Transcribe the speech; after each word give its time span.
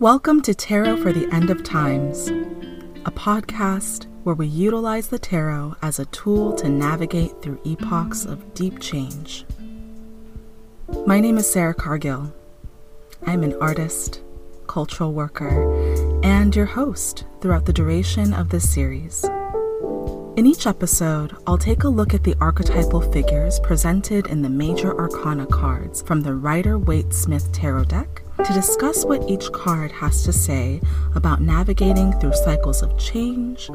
Welcome 0.00 0.40
to 0.42 0.54
Tarot 0.54 0.96
for 1.02 1.12
the 1.12 1.28
End 1.30 1.50
of 1.50 1.62
Times, 1.62 2.28
a 3.04 3.10
podcast 3.10 4.06
where 4.22 4.34
we 4.34 4.46
utilize 4.46 5.08
the 5.08 5.18
tarot 5.18 5.76
as 5.82 5.98
a 5.98 6.06
tool 6.06 6.54
to 6.54 6.70
navigate 6.70 7.42
through 7.42 7.60
epochs 7.66 8.24
of 8.24 8.54
deep 8.54 8.78
change. 8.78 9.44
My 11.04 11.20
name 11.20 11.36
is 11.36 11.52
Sarah 11.52 11.74
Cargill. 11.74 12.32
I'm 13.26 13.42
an 13.42 13.54
artist, 13.60 14.22
cultural 14.66 15.12
worker, 15.12 15.70
and 16.24 16.56
your 16.56 16.64
host 16.64 17.26
throughout 17.42 17.66
the 17.66 17.72
duration 17.74 18.32
of 18.32 18.48
this 18.48 18.72
series. 18.72 19.22
In 20.36 20.46
each 20.46 20.66
episode, 20.66 21.36
I'll 21.46 21.58
take 21.58 21.84
a 21.84 21.88
look 21.90 22.14
at 22.14 22.24
the 22.24 22.36
archetypal 22.40 23.02
figures 23.12 23.60
presented 23.60 24.28
in 24.28 24.40
the 24.40 24.48
major 24.48 24.98
arcana 24.98 25.44
cards 25.44 26.00
from 26.00 26.22
the 26.22 26.34
Rider 26.34 26.78
Waite 26.78 27.12
Smith 27.12 27.52
Tarot 27.52 27.84
deck 27.84 28.22
to 28.44 28.52
discuss 28.52 29.04
what 29.04 29.28
each 29.28 29.50
card 29.52 29.92
has 29.92 30.24
to 30.24 30.32
say 30.32 30.80
about 31.14 31.40
navigating 31.40 32.12
through 32.20 32.34
cycles 32.34 32.82
of 32.82 32.98
change, 32.98 33.68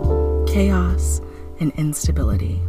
chaos, 0.47 1.21
and 1.59 1.71
instability. 1.77 2.61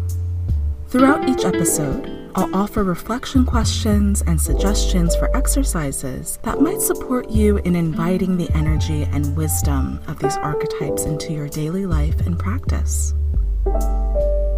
Throughout 0.88 1.28
each 1.28 1.44
episode, 1.44 2.30
I'll 2.36 2.54
offer 2.54 2.84
reflection 2.84 3.44
questions 3.44 4.22
and 4.22 4.40
suggestions 4.40 5.16
for 5.16 5.34
exercises 5.36 6.38
that 6.42 6.60
might 6.60 6.80
support 6.80 7.30
you 7.30 7.56
in 7.58 7.74
inviting 7.74 8.36
the 8.36 8.50
energy 8.54 9.04
and 9.04 9.36
wisdom 9.36 10.00
of 10.06 10.18
these 10.18 10.36
archetypes 10.36 11.04
into 11.04 11.32
your 11.32 11.48
daily 11.48 11.86
life 11.86 12.20
and 12.26 12.38
practice. 12.38 13.14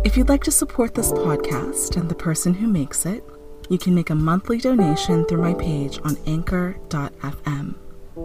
If 0.04 0.16
you'd 0.16 0.28
like 0.28 0.44
to 0.44 0.50
support 0.50 0.94
this 0.94 1.12
podcast 1.12 1.96
and 1.96 2.08
the 2.08 2.14
person 2.14 2.54
who 2.54 2.66
makes 2.66 3.06
it, 3.06 3.24
you 3.68 3.78
can 3.78 3.94
make 3.94 4.10
a 4.10 4.14
monthly 4.14 4.58
donation 4.58 5.24
through 5.26 5.42
my 5.42 5.54
page 5.54 6.00
on 6.04 6.16
anchor.fm. 6.26 7.74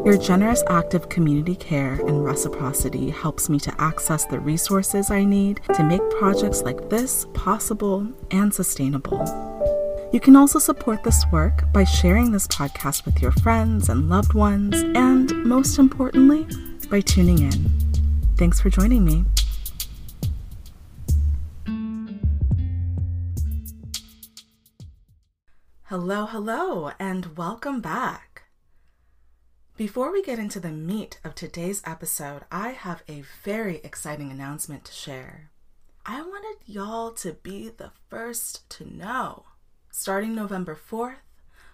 Your 0.05 0.17
generous 0.17 0.63
act 0.67 0.95
of 0.95 1.07
community 1.07 1.55
care 1.55 1.93
and 1.93 2.25
reciprocity 2.25 3.09
helps 3.09 3.49
me 3.49 3.59
to 3.61 3.81
access 3.81 4.25
the 4.25 4.39
resources 4.39 5.11
I 5.11 5.23
need 5.23 5.61
to 5.75 5.83
make 5.83 6.01
projects 6.19 6.63
like 6.63 6.89
this 6.89 7.25
possible 7.33 8.07
and 8.31 8.53
sustainable. 8.53 9.23
You 10.11 10.19
can 10.19 10.35
also 10.35 10.59
support 10.59 11.03
this 11.03 11.23
work 11.31 11.71
by 11.73 11.85
sharing 11.85 12.31
this 12.31 12.47
podcast 12.47 13.05
with 13.05 13.21
your 13.21 13.31
friends 13.31 13.89
and 13.89 14.09
loved 14.09 14.33
ones, 14.33 14.75
and 14.95 15.31
most 15.43 15.79
importantly, 15.79 16.47
by 16.89 17.01
tuning 17.01 17.39
in. 17.39 17.71
Thanks 18.37 18.59
for 18.59 18.69
joining 18.69 19.05
me. 19.05 19.25
Hello, 25.95 26.25
hello, 26.25 26.89
and 26.97 27.37
welcome 27.37 27.79
back. 27.79 28.45
Before 29.77 30.11
we 30.11 30.23
get 30.23 30.39
into 30.39 30.59
the 30.59 30.71
meat 30.71 31.19
of 31.23 31.35
today's 31.35 31.83
episode, 31.85 32.45
I 32.51 32.69
have 32.69 33.03
a 33.07 33.21
very 33.43 33.75
exciting 33.83 34.31
announcement 34.31 34.85
to 34.85 34.91
share. 34.91 35.51
I 36.03 36.23
wanted 36.23 36.57
y'all 36.65 37.11
to 37.11 37.33
be 37.33 37.69
the 37.69 37.91
first 38.09 38.67
to 38.71 38.91
know. 38.91 39.43
Starting 39.91 40.33
November 40.33 40.75
4th, 40.75 41.17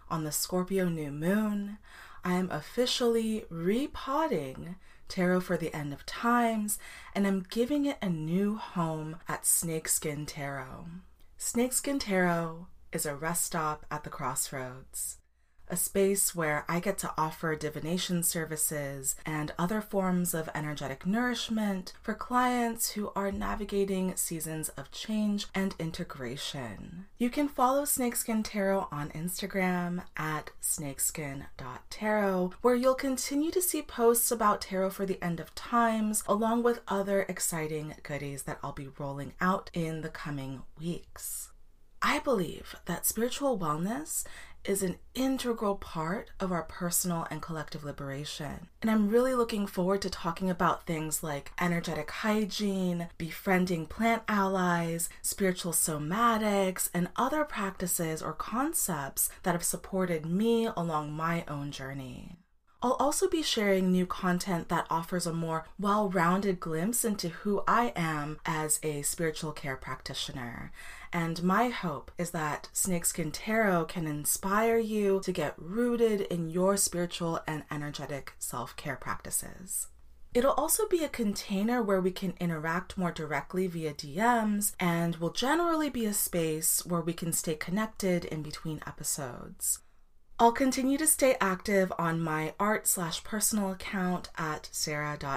on 0.10 0.26
the 0.26 0.34
Scorpio 0.34 0.90
new 0.90 1.12
moon, 1.12 1.78
I 2.22 2.34
am 2.34 2.52
officially 2.52 3.46
repotting 3.50 4.76
Tarot 5.08 5.40
for 5.40 5.56
the 5.56 5.74
End 5.74 5.94
of 5.94 6.06
Times, 6.06 6.78
and 7.16 7.26
I'm 7.26 7.46
giving 7.50 7.86
it 7.86 8.00
a 8.02 8.10
new 8.10 8.58
home 8.58 9.16
at 9.30 9.46
Snakeskin 9.46 10.26
Tarot. 10.26 10.88
Snakeskin 11.38 12.00
Tarot 12.00 12.68
is 12.92 13.06
a 13.06 13.16
rest 13.16 13.46
stop 13.46 13.86
at 13.92 14.04
the 14.04 14.10
crossroads, 14.10 15.18
a 15.72 15.78
space 15.78 16.34
where 16.34 16.66
I 16.68 16.80
get 16.80 16.98
to 17.00 17.14
offer 17.16 17.56
divination 17.56 18.24
services 18.24 19.16
and 19.26 19.54
other 19.60 19.82
forms 19.82 20.34
of 20.34 20.50
energetic 20.56 21.06
nourishment 21.06 21.94
for 22.02 22.16
clients 22.16 22.92
who 22.92 23.12
are 23.16 23.32
navigating 23.32 24.16
seasons 24.16 24.70
of 24.70 24.90
change 24.90 25.46
and 25.54 25.76
integration. 25.78 27.06
You 27.20 27.30
can 27.30 27.48
follow 27.48 27.86
Snakeskin 27.86 28.42
Tarot 28.42 28.88
on 28.92 29.10
Instagram 29.12 30.02
at 30.18 30.50
snakeskin.tarot, 30.60 32.54
where 32.64 32.76
you'll 32.76 32.96
continue 32.96 33.52
to 33.52 33.62
see 33.62 33.84
posts 33.84 34.32
about 34.32 34.62
tarot 34.62 34.90
for 34.90 35.06
the 35.06 35.24
end 35.24 35.40
of 35.40 35.54
times, 35.54 36.24
along 36.28 36.64
with 36.64 36.82
other 36.88 37.28
exciting 37.30 37.94
goodies 38.02 38.44
that 38.44 38.58
I'll 38.64 38.72
be 38.72 38.90
rolling 38.98 39.34
out 39.40 39.70
in 39.74 40.02
the 40.02 40.10
coming 40.10 40.64
weeks. 40.80 41.49
I 42.02 42.20
believe 42.20 42.76
that 42.86 43.06
spiritual 43.06 43.60
wellness 43.60 44.24
is 44.66 44.84
an 44.84 44.98
integral 45.16 45.76
part 45.76 46.32
of 46.40 46.52
our 46.52 46.64
personal 46.64 47.26
and 47.30 47.42
collective 47.42 47.84
liberation. 47.84 48.68
And 48.82 48.92
I'm 48.92 49.10
really 49.10 49.34
looking 49.34 49.68
forward 49.68 50.02
to 50.04 50.10
talking 50.10 50.50
about 50.50 50.86
things 50.86 51.24
like 51.24 51.52
energetic 51.60 52.12
hygiene, 52.12 53.10
befriending 53.18 53.86
plant 53.86 54.24
allies, 54.28 55.10
spiritual 55.22 55.72
somatics, 55.72 56.90
and 56.94 57.10
other 57.16 57.44
practices 57.44 58.22
or 58.22 58.34
concepts 58.34 59.30
that 59.44 59.54
have 59.54 59.64
supported 59.64 60.26
me 60.26 60.66
along 60.66 61.14
my 61.14 61.44
own 61.48 61.72
journey. 61.72 62.38
I'll 62.82 62.94
also 62.94 63.28
be 63.28 63.44
sharing 63.44 63.92
new 63.92 64.06
content 64.06 64.70
that 64.70 64.88
offers 64.90 65.28
a 65.28 65.34
more 65.34 65.66
well 65.78 66.10
rounded 66.10 66.62
glimpse 66.62 67.04
into 67.04 67.28
who 67.28 67.62
I 67.68 67.92
am 67.94 68.40
as 68.46 68.80
a 68.84 69.02
spiritual 69.02 69.52
care 69.52 69.76
practitioner. 69.76 70.72
And 71.12 71.42
my 71.42 71.70
hope 71.70 72.12
is 72.18 72.32
that 72.32 72.70
Snakeskin 72.72 73.32
Tarot 73.32 73.86
can 73.86 74.06
inspire 74.06 74.78
you 74.78 75.22
to 75.24 75.32
get 75.32 75.56
rooted 75.58 76.22
in 76.22 76.50
your 76.50 76.78
spiritual 76.78 77.40
and 77.48 77.64
energetic 77.72 78.34
self 78.38 78.76
care 78.76 78.96
practices. 78.96 79.88
It'll 80.32 80.52
also 80.52 80.88
be 80.88 81.04
a 81.04 81.10
container 81.10 81.82
where 81.82 82.00
we 82.00 82.12
can 82.12 82.36
interact 82.40 82.98
more 82.98 83.12
directly 83.12 83.66
via 83.66 83.94
DMs 83.96 84.74
and 84.80 85.16
will 85.16 85.32
generally 85.32 85.90
be 85.90 86.06
a 86.06 86.14
space 86.14 86.86
where 86.86 87.02
we 87.02 87.14
can 87.14 87.34
stay 87.34 87.56
connected 87.56 88.26
in 88.26 88.44
between 88.44 88.84
episodes. 88.86 89.80
I'll 90.42 90.54
continue 90.54 90.98
to 91.00 91.06
stay 91.06 91.36
active 91.42 91.92
on 92.00 92.22
my 92.22 92.54
art 92.62 92.88
slash 92.88 93.26
personal 93.26 93.72
account 93.74 94.30
at 94.38 94.70
sarah.t.cargill, 94.72 95.28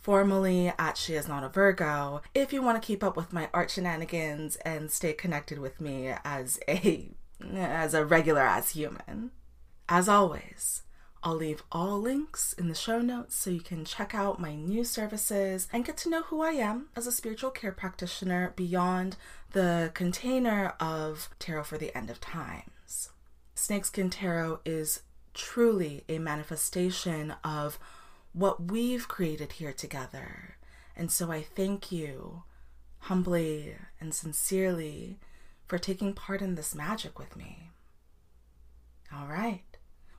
formerly 0.00 0.72
at 0.76 0.96
She 0.96 1.14
Is 1.14 1.28
Not 1.28 1.44
a 1.44 1.48
Virgo, 1.48 2.22
if 2.34 2.52
you 2.52 2.60
want 2.60 2.82
to 2.82 2.84
keep 2.84 3.04
up 3.04 3.16
with 3.16 3.32
my 3.32 3.48
art 3.54 3.70
shenanigans 3.70 4.56
and 4.56 4.90
stay 4.90 5.12
connected 5.12 5.60
with 5.60 5.80
me 5.80 6.12
as 6.24 6.58
a 6.66 7.12
as 7.54 7.94
a 7.94 8.04
regular 8.04 8.40
as 8.40 8.70
human. 8.70 9.30
As 9.88 10.08
always, 10.08 10.82
I'll 11.22 11.36
leave 11.36 11.62
all 11.70 12.00
links 12.00 12.52
in 12.52 12.66
the 12.66 12.74
show 12.74 13.00
notes 13.00 13.36
so 13.36 13.50
you 13.50 13.60
can 13.60 13.84
check 13.84 14.12
out 14.12 14.40
my 14.40 14.56
new 14.56 14.82
services 14.82 15.68
and 15.72 15.84
get 15.84 15.96
to 15.98 16.10
know 16.10 16.22
who 16.22 16.40
I 16.40 16.54
am 16.54 16.88
as 16.96 17.06
a 17.06 17.12
spiritual 17.12 17.52
care 17.52 17.70
practitioner 17.70 18.54
beyond 18.56 19.16
the 19.52 19.92
container 19.94 20.74
of 20.80 21.30
Tarot 21.38 21.62
for 21.62 21.78
the 21.78 21.96
End 21.96 22.10
of 22.10 22.20
Time. 22.20 22.72
Snakeskin 23.66 24.10
Tarot 24.10 24.60
is 24.64 25.02
truly 25.34 26.04
a 26.08 26.20
manifestation 26.20 27.34
of 27.42 27.80
what 28.32 28.70
we've 28.70 29.08
created 29.08 29.54
here 29.54 29.72
together. 29.72 30.56
And 30.94 31.10
so 31.10 31.32
I 31.32 31.42
thank 31.42 31.90
you 31.90 32.44
humbly 33.00 33.74
and 33.98 34.14
sincerely 34.14 35.18
for 35.66 35.78
taking 35.78 36.12
part 36.12 36.42
in 36.42 36.54
this 36.54 36.76
magic 36.76 37.18
with 37.18 37.34
me. 37.34 37.70
All 39.12 39.26
right, 39.26 39.64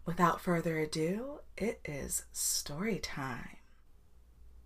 without 0.05 0.41
further 0.41 0.79
ado, 0.79 1.39
it 1.55 1.79
is 1.85 2.25
story 2.33 2.99
time. 2.99 3.55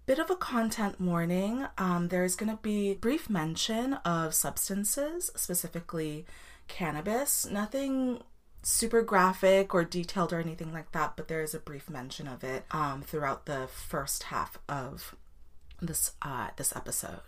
Bit 0.08 0.18
of 0.18 0.32
a 0.32 0.36
content 0.36 1.00
warning. 1.00 1.68
Um, 1.78 2.08
there's 2.08 2.36
going 2.36 2.50
to 2.50 2.60
be 2.64 2.96
brief 2.96 3.30
mention 3.30 3.94
of 4.04 4.34
substances, 4.34 5.30
specifically 5.36 6.26
cannabis. 6.68 7.46
Nothing 7.46 8.24
super 8.62 9.02
graphic 9.02 9.74
or 9.74 9.84
detailed 9.84 10.34
or 10.34 10.40
anything 10.40 10.72
like 10.72 10.92
that, 10.92 11.16
but 11.16 11.28
there 11.28 11.42
is 11.42 11.54
a 11.54 11.60
brief 11.60 11.90
mention 11.90 12.28
of 12.28 12.44
it 12.44 12.66
um, 12.72 13.02
throughout 13.02 13.46
the 13.46 13.68
first 13.68 14.24
half 14.24 14.60
of 14.70 15.16
this 15.82 16.14
uh, 16.22 16.50
this 16.58 16.76
episode. 16.76 17.22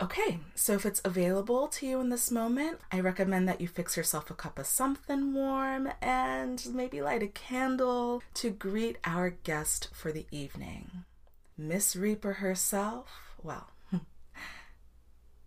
Okay, 0.00 0.40
so 0.56 0.72
if 0.72 0.84
it's 0.84 1.00
available 1.04 1.68
to 1.68 1.86
you 1.86 2.00
in 2.00 2.08
this 2.08 2.30
moment, 2.30 2.80
I 2.90 2.98
recommend 2.98 3.48
that 3.48 3.60
you 3.60 3.68
fix 3.68 3.96
yourself 3.96 4.30
a 4.30 4.34
cup 4.34 4.58
of 4.58 4.66
something 4.66 5.32
warm 5.32 5.90
and 6.00 6.64
maybe 6.74 7.00
light 7.00 7.22
a 7.22 7.28
candle 7.28 8.20
to 8.34 8.50
greet 8.50 8.98
our 9.04 9.30
guest 9.30 9.90
for 9.92 10.10
the 10.10 10.26
evening. 10.32 11.04
Miss 11.56 11.94
Reaper 11.94 12.34
herself, 12.34 13.36
well, 13.44 13.70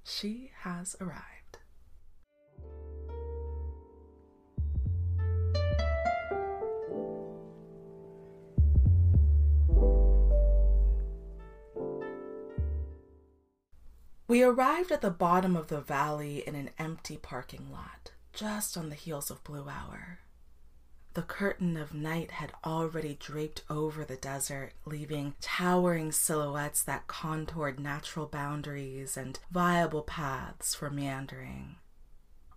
she 0.06 0.52
has 0.62 0.96
arrived. 1.02 1.35
We 14.36 14.44
arrived 14.44 14.92
at 14.92 15.00
the 15.00 15.12
bottom 15.12 15.56
of 15.56 15.68
the 15.68 15.80
valley 15.80 16.46
in 16.46 16.56
an 16.56 16.72
empty 16.78 17.16
parking 17.16 17.72
lot, 17.72 18.12
just 18.34 18.76
on 18.76 18.90
the 18.90 18.96
heels 18.96 19.32
of 19.32 19.42
Blue 19.46 19.70
Hour. 19.70 20.20
The 21.14 21.22
curtain 21.22 21.78
of 21.78 21.94
night 21.94 22.32
had 22.32 22.52
already 22.66 23.16
draped 23.18 23.62
over 23.70 24.04
the 24.04 24.18
desert, 24.18 24.74
leaving 24.84 25.36
towering 25.40 26.12
silhouettes 26.12 26.84
that 26.84 27.08
contoured 27.08 27.80
natural 27.80 28.26
boundaries 28.26 29.16
and 29.16 29.40
viable 29.52 30.02
paths 30.02 30.76
for 30.76 30.90
meandering. 30.90 31.78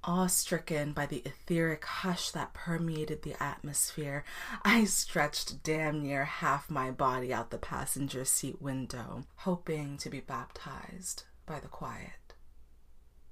Awe-stricken 0.02 0.92
by 0.92 1.06
the 1.06 1.22
etheric 1.24 1.84
hush 1.84 2.32
that 2.32 2.54
permeated 2.54 3.22
the 3.22 3.40
atmosphere, 3.40 4.24
I 4.64 4.82
stretched 4.82 5.62
damn 5.62 6.02
near 6.02 6.24
half 6.24 6.70
my 6.70 6.90
body 6.90 7.32
out 7.32 7.50
the 7.50 7.56
passenger 7.56 8.24
seat 8.24 8.60
window, 8.60 9.26
hoping 9.36 9.96
to 9.98 10.10
be 10.10 10.18
baptized 10.18 11.22
by 11.48 11.60
the 11.60 11.68
quiet. 11.68 12.34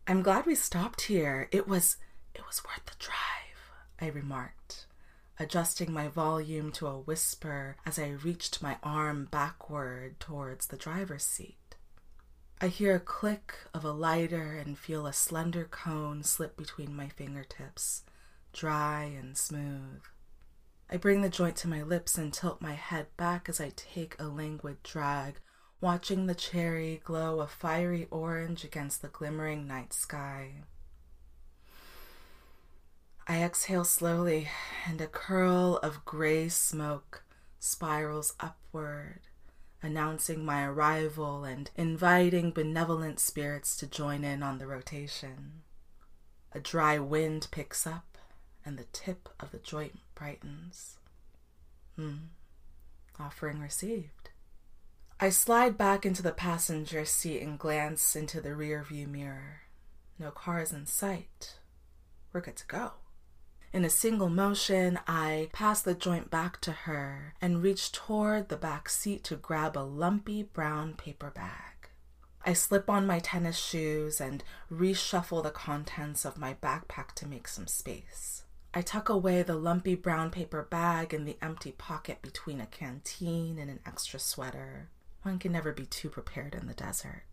I'm 0.06 0.22
glad 0.22 0.46
we 0.46 0.54
stopped 0.54 1.02
here. 1.02 1.48
It 1.52 1.68
was 1.68 1.98
it 2.34 2.46
was 2.46 2.62
worth 2.64 2.86
the 2.86 2.96
drive, 2.98 3.70
I 4.00 4.08
remarked 4.08 4.86
adjusting 5.38 5.92
my 5.92 6.08
volume 6.08 6.72
to 6.72 6.86
a 6.86 6.98
whisper 6.98 7.76
as 7.84 7.98
I 7.98 8.08
reached 8.08 8.62
my 8.62 8.78
arm 8.82 9.28
backward 9.30 10.18
towards 10.18 10.66
the 10.66 10.76
driver's 10.76 11.24
seat. 11.24 11.76
I 12.60 12.68
hear 12.68 12.94
a 12.94 13.00
click 13.00 13.54
of 13.74 13.84
a 13.84 13.92
lighter 13.92 14.56
and 14.56 14.78
feel 14.78 15.06
a 15.06 15.12
slender 15.12 15.64
cone 15.64 16.22
slip 16.22 16.56
between 16.56 16.96
my 16.96 17.08
fingertips, 17.08 18.02
dry 18.54 19.12
and 19.18 19.36
smooth. 19.36 20.00
I 20.88 20.96
bring 20.96 21.20
the 21.20 21.28
joint 21.28 21.56
to 21.56 21.68
my 21.68 21.82
lips 21.82 22.16
and 22.16 22.32
tilt 22.32 22.62
my 22.62 22.72
head 22.72 23.08
back 23.18 23.48
as 23.48 23.60
I 23.60 23.72
take 23.76 24.16
a 24.18 24.28
languid 24.28 24.82
drag, 24.82 25.40
watching 25.80 26.26
the 26.26 26.34
cherry 26.34 27.00
glow 27.04 27.40
a 27.40 27.46
fiery 27.46 28.06
orange 28.10 28.64
against 28.64 29.02
the 29.02 29.08
glimmering 29.08 29.66
night 29.66 29.92
sky. 29.92 30.62
I 33.28 33.42
exhale 33.42 33.84
slowly, 33.84 34.48
and 34.86 35.00
a 35.00 35.08
curl 35.08 35.78
of 35.82 36.04
gray 36.04 36.48
smoke 36.48 37.24
spirals 37.58 38.34
upward, 38.38 39.20
announcing 39.82 40.44
my 40.44 40.64
arrival 40.64 41.44
and 41.44 41.70
inviting 41.76 42.52
benevolent 42.52 43.18
spirits 43.18 43.76
to 43.78 43.86
join 43.86 44.22
in 44.22 44.44
on 44.44 44.58
the 44.58 44.66
rotation. 44.66 45.62
A 46.52 46.60
dry 46.60 46.98
wind 46.98 47.48
picks 47.50 47.86
up, 47.86 48.16
and 48.64 48.78
the 48.78 48.86
tip 48.92 49.28
of 49.40 49.50
the 49.50 49.58
joint 49.58 49.98
brightens. 50.14 50.98
Hmm. 51.96 52.28
Offering 53.18 53.58
received. 53.60 54.15
I 55.18 55.30
slide 55.30 55.78
back 55.78 56.04
into 56.04 56.22
the 56.22 56.30
passenger 56.32 57.06
seat 57.06 57.40
and 57.40 57.58
glance 57.58 58.14
into 58.14 58.38
the 58.38 58.50
rearview 58.50 59.08
mirror. 59.08 59.62
No 60.18 60.30
cars 60.30 60.72
in 60.72 60.84
sight. 60.84 61.54
We're 62.34 62.42
good 62.42 62.56
to 62.56 62.66
go. 62.66 62.90
In 63.72 63.82
a 63.82 63.88
single 63.88 64.28
motion, 64.28 64.98
I 65.06 65.48
pass 65.54 65.80
the 65.80 65.94
joint 65.94 66.30
back 66.30 66.60
to 66.60 66.72
her 66.72 67.32
and 67.40 67.62
reach 67.62 67.92
toward 67.92 68.50
the 68.50 68.58
back 68.58 68.90
seat 68.90 69.24
to 69.24 69.36
grab 69.36 69.74
a 69.74 69.80
lumpy 69.80 70.42
brown 70.42 70.92
paper 70.92 71.30
bag. 71.30 71.88
I 72.44 72.52
slip 72.52 72.90
on 72.90 73.06
my 73.06 73.18
tennis 73.18 73.56
shoes 73.56 74.20
and 74.20 74.44
reshuffle 74.70 75.42
the 75.42 75.50
contents 75.50 76.26
of 76.26 76.36
my 76.36 76.52
backpack 76.62 77.12
to 77.14 77.26
make 77.26 77.48
some 77.48 77.66
space. 77.66 78.44
I 78.74 78.82
tuck 78.82 79.08
away 79.08 79.42
the 79.42 79.56
lumpy 79.56 79.94
brown 79.94 80.30
paper 80.30 80.62
bag 80.62 81.14
in 81.14 81.24
the 81.24 81.38
empty 81.40 81.72
pocket 81.72 82.20
between 82.20 82.60
a 82.60 82.66
canteen 82.66 83.58
and 83.58 83.70
an 83.70 83.80
extra 83.86 84.20
sweater. 84.20 84.90
One 85.26 85.40
can 85.40 85.50
never 85.50 85.72
be 85.72 85.86
too 85.86 86.08
prepared 86.08 86.54
in 86.54 86.68
the 86.68 86.72
desert. 86.72 87.24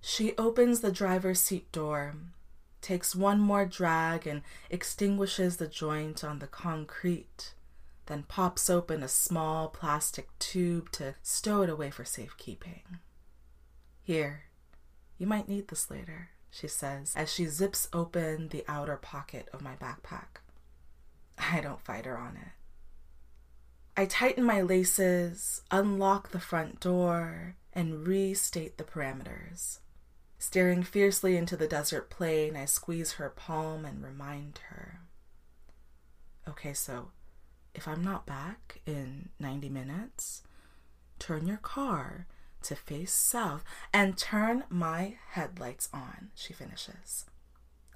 She 0.00 0.36
opens 0.36 0.80
the 0.80 0.90
driver's 0.90 1.38
seat 1.40 1.70
door 1.70 2.16
takes 2.82 3.14
one 3.14 3.38
more 3.38 3.64
drag 3.64 4.26
and 4.26 4.42
extinguishes 4.70 5.58
the 5.58 5.68
joint 5.68 6.24
on 6.24 6.40
the 6.40 6.48
concrete, 6.48 7.54
then 8.06 8.24
pops 8.24 8.68
open 8.68 9.04
a 9.04 9.08
small 9.08 9.68
plastic 9.68 10.36
tube 10.40 10.90
to 10.90 11.14
stow 11.22 11.62
it 11.62 11.70
away 11.70 11.92
for 11.92 12.04
safekeeping. 12.04 12.98
Here, 14.02 14.46
you 15.16 15.28
might 15.28 15.48
need 15.48 15.68
this 15.68 15.92
later, 15.92 16.30
she 16.50 16.66
says 16.66 17.12
as 17.14 17.32
she 17.32 17.46
zips 17.46 17.88
open 17.92 18.48
the 18.48 18.64
outer 18.66 18.96
pocket 18.96 19.48
of 19.52 19.62
my 19.62 19.76
backpack. 19.76 20.40
I 21.38 21.60
don't 21.60 21.80
fight 21.80 22.06
her 22.06 22.18
on 22.18 22.36
it. 22.36 22.59
I 24.00 24.06
tighten 24.06 24.44
my 24.44 24.62
laces, 24.62 25.60
unlock 25.70 26.30
the 26.30 26.40
front 26.40 26.80
door, 26.80 27.56
and 27.74 28.06
restate 28.06 28.78
the 28.78 28.82
parameters. 28.82 29.80
Staring 30.38 30.82
fiercely 30.82 31.36
into 31.36 31.54
the 31.54 31.68
desert 31.68 32.08
plain, 32.08 32.56
I 32.56 32.64
squeeze 32.64 33.12
her 33.12 33.28
palm 33.28 33.84
and 33.84 34.02
remind 34.02 34.60
her. 34.70 35.00
Okay, 36.48 36.72
so 36.72 37.10
if 37.74 37.86
I'm 37.86 38.02
not 38.02 38.24
back 38.24 38.80
in 38.86 39.28
90 39.38 39.68
minutes, 39.68 40.44
turn 41.18 41.46
your 41.46 41.58
car 41.58 42.26
to 42.62 42.76
face 42.76 43.12
south 43.12 43.64
and 43.92 44.16
turn 44.16 44.64
my 44.70 45.16
headlights 45.32 45.90
on, 45.92 46.30
she 46.34 46.54
finishes. 46.54 47.26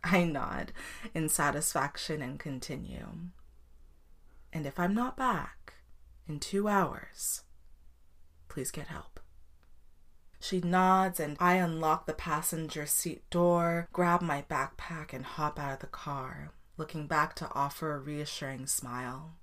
I 0.05 0.25
nod 0.25 0.73
in 1.15 1.31
satisfaction 1.31 2.21
and 2.21 2.39
continue. 2.39 3.07
And 4.53 4.67
if 4.67 4.79
I'm 4.79 4.93
not 4.93 5.17
back 5.17 5.65
in 6.29 6.41
two 6.41 6.69
hours, 6.69 7.43
please 8.49 8.71
get 8.71 8.87
help. 8.89 9.21
She 10.41 10.61
nods 10.61 11.21
and 11.21 11.37
I 11.41 11.55
unlock 11.55 12.07
the 12.07 12.13
passenger 12.13 12.85
seat 12.85 13.29
door, 13.31 13.89
grab 13.93 14.21
my 14.21 14.43
backpack, 14.43 15.13
and 15.13 15.25
hop 15.25 15.59
out 15.59 15.73
of 15.73 15.79
the 15.79 15.87
car, 15.87 16.53
looking 16.77 17.07
back 17.07 17.35
to 17.37 17.51
offer 17.55 17.95
a 17.95 17.99
reassuring 17.99 18.67
smile. 18.67 19.37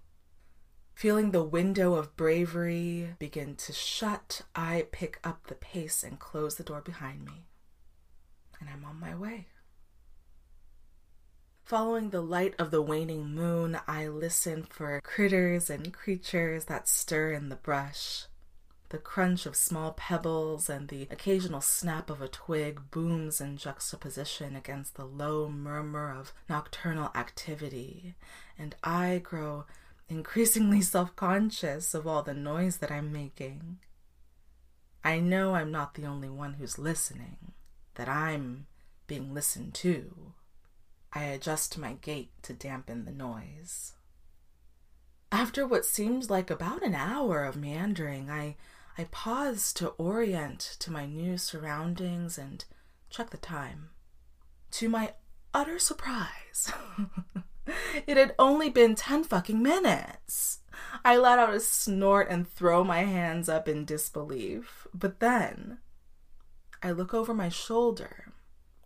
Feeling 0.94 1.32
the 1.32 1.44
window 1.44 1.96
of 1.96 2.16
bravery 2.16 3.16
begin 3.18 3.56
to 3.56 3.74
shut, 3.74 4.44
I 4.56 4.86
pick 4.92 5.20
up 5.24 5.48
the 5.48 5.56
pace 5.56 6.04
and 6.04 6.20
close 6.20 6.56
the 6.56 6.64
door 6.64 6.82
behind 6.82 7.26
me. 7.26 7.48
And 8.60 8.70
I'm 8.70 8.86
on 8.86 9.00
my 9.00 9.16
way. 9.16 9.48
Following 11.72 12.10
the 12.10 12.20
light 12.20 12.54
of 12.60 12.70
the 12.70 12.82
waning 12.82 13.34
moon, 13.34 13.80
I 13.88 14.10
listen 14.10 14.64
for 14.64 15.00
critters 15.06 15.70
and 15.70 15.94
creatures 15.94 16.66
that 16.66 16.90
stir 16.90 17.32
in 17.32 17.48
the 17.48 17.56
brush. 17.56 18.26
The 18.90 18.98
crunch 18.98 19.46
of 19.46 19.56
small 19.56 19.94
pebbles 19.94 20.70
and 20.70 20.90
the 20.90 21.04
occasional 21.04 21.62
snap 21.62 22.10
of 22.10 22.22
a 22.22 22.28
twig 22.28 22.92
booms 22.92 23.40
in 23.40 23.56
juxtaposition 23.56 24.54
against 24.54 24.96
the 24.96 25.06
low 25.06 25.48
murmur 25.48 26.14
of 26.14 26.34
nocturnal 26.50 27.10
activity, 27.16 28.16
and 28.60 28.76
I 28.84 29.22
grow 29.24 29.64
increasingly 30.10 30.82
self 30.82 31.16
conscious 31.16 31.94
of 31.94 32.06
all 32.06 32.22
the 32.22 32.34
noise 32.34 32.80
that 32.80 32.92
I'm 32.92 33.14
making. 33.14 33.78
I 35.06 35.22
know 35.22 35.56
I'm 35.56 35.72
not 35.72 35.94
the 35.94 36.06
only 36.06 36.28
one 36.28 36.56
who's 36.56 36.78
listening, 36.78 37.54
that 37.96 38.10
I'm 38.10 38.66
being 39.08 39.34
listened 39.34 39.74
to. 39.76 40.34
I 41.14 41.24
adjust 41.24 41.78
my 41.78 41.94
gait 41.94 42.32
to 42.44 42.54
dampen 42.54 43.06
the 43.06 43.12
noise. 43.12 43.94
After 45.32 45.66
what 45.66 45.86
seems 45.86 46.30
like 46.30 46.50
about 46.50 46.84
an 46.84 46.96
hour 46.96 47.44
of 47.44 47.56
meandering, 47.56 48.30
I 48.30 48.58
I 48.98 49.06
paused 49.06 49.78
to 49.78 49.90
orient 49.90 50.60
to 50.80 50.92
my 50.92 51.06
new 51.06 51.38
surroundings 51.38 52.38
and 52.38 52.64
check 53.10 53.30
the 53.30 53.38
time. 53.38 53.90
To 54.72 54.90
my 54.90 55.14
utter 55.54 55.80
surprise, 55.80 56.72
it 58.08 58.18
had 58.18 58.36
only 58.38 58.70
been 58.70 58.96
10 58.96 59.24
fucking 59.24 59.62
minutes. 59.62 60.60
I 61.06 61.18
let 61.18 61.40
out 61.40 61.54
a 61.54 61.60
snort 61.60 62.30
and 62.30 62.48
throw 62.48 62.84
my 62.84 63.04
hands 63.04 63.48
up 63.48 63.68
in 63.68 63.86
disbelief. 63.86 64.88
But 64.94 65.20
then 65.20 65.80
I 66.84 66.92
look 66.92 67.14
over 67.14 67.34
my 67.34 67.50
shoulder 67.50 68.34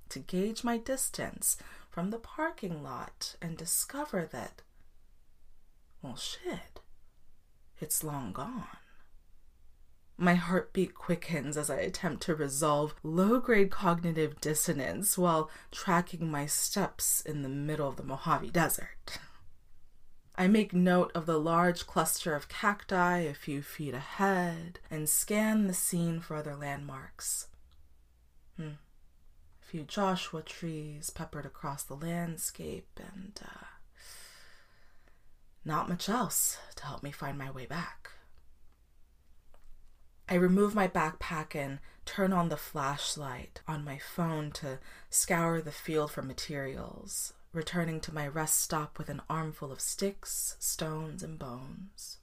to 0.09 0.19
gauge 0.19 0.63
my 0.63 0.77
distance 0.77 1.57
from 1.95 2.09
the 2.09 2.19
parking 2.19 2.83
lot 2.83 3.37
and 3.41 3.55
discover 3.55 4.27
that, 4.29 4.61
well, 6.01 6.17
shit, 6.17 6.81
it's 7.79 8.03
long 8.03 8.33
gone. 8.33 8.67
My 10.17 10.33
heartbeat 10.33 10.93
quickens 10.93 11.55
as 11.55 11.69
I 11.69 11.77
attempt 11.77 12.23
to 12.23 12.35
resolve 12.35 12.95
low 13.01 13.39
grade 13.39 13.71
cognitive 13.71 14.41
dissonance 14.41 15.17
while 15.17 15.49
tracking 15.71 16.29
my 16.29 16.47
steps 16.47 17.21
in 17.21 17.43
the 17.43 17.49
middle 17.49 17.87
of 17.87 17.95
the 17.95 18.03
Mojave 18.03 18.49
Desert. 18.49 19.19
I 20.35 20.47
make 20.47 20.73
note 20.73 21.13
of 21.15 21.25
the 21.25 21.39
large 21.39 21.87
cluster 21.87 22.35
of 22.35 22.49
cacti 22.49 23.19
a 23.19 23.33
few 23.33 23.61
feet 23.61 23.93
ahead 23.93 24.79
and 24.91 25.07
scan 25.07 25.67
the 25.67 25.73
scene 25.73 26.19
for 26.19 26.35
other 26.35 26.57
landmarks. 26.57 27.47
Hmm. 28.57 28.71
Few 29.65 29.83
Joshua 29.83 30.43
trees 30.43 31.09
peppered 31.09 31.45
across 31.45 31.83
the 31.83 31.95
landscape, 31.95 32.87
and 32.97 33.37
uh, 33.43 33.65
not 35.65 35.89
much 35.89 36.07
else 36.07 36.59
to 36.75 36.85
help 36.85 37.01
me 37.01 37.11
find 37.11 37.35
my 37.35 37.49
way 37.49 37.65
back. 37.65 38.11
I 40.29 40.35
remove 40.35 40.75
my 40.75 40.87
backpack 40.87 41.55
and 41.55 41.79
turn 42.05 42.31
on 42.31 42.49
the 42.49 42.57
flashlight 42.57 43.61
on 43.67 43.83
my 43.83 43.97
phone 43.97 44.51
to 44.51 44.77
scour 45.09 45.61
the 45.61 45.71
field 45.71 46.11
for 46.11 46.21
materials, 46.21 47.33
returning 47.51 47.99
to 48.01 48.13
my 48.13 48.27
rest 48.27 48.59
stop 48.61 48.99
with 48.99 49.09
an 49.09 49.23
armful 49.29 49.71
of 49.71 49.81
sticks, 49.81 50.55
stones, 50.59 51.23
and 51.23 51.39
bones. 51.39 52.17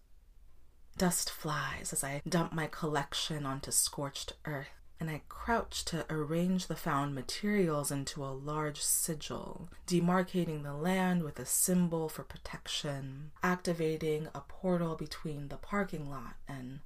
Dust 0.97 1.29
flies 1.29 1.93
as 1.93 2.05
I 2.05 2.23
dump 2.29 2.53
my 2.53 2.69
collection 2.69 3.47
onto 3.47 3.73
scorched 3.73 4.35
earth, 4.45 4.69
and 5.03 5.11
I 5.11 5.23
crouch 5.29 5.85
to 5.87 6.07
arrange 6.09 6.69
the 6.69 6.77
found 6.77 7.13
materials 7.13 7.91
into 7.91 8.25
a 8.25 8.31
large 8.31 8.81
sigil, 8.81 9.69
demarcating 9.85 10.63
the 10.63 10.75
land 10.75 11.25
with 11.25 11.41
a 11.41 11.45
symbol 11.45 12.09
for 12.09 12.23
protection, 12.23 13.33
activating 13.43 14.29
a 14.33 14.43
portal 14.43 14.95
between 14.95 15.49
the 15.49 15.57
parking 15.57 16.09
lot 16.09 16.35
and 16.47 16.83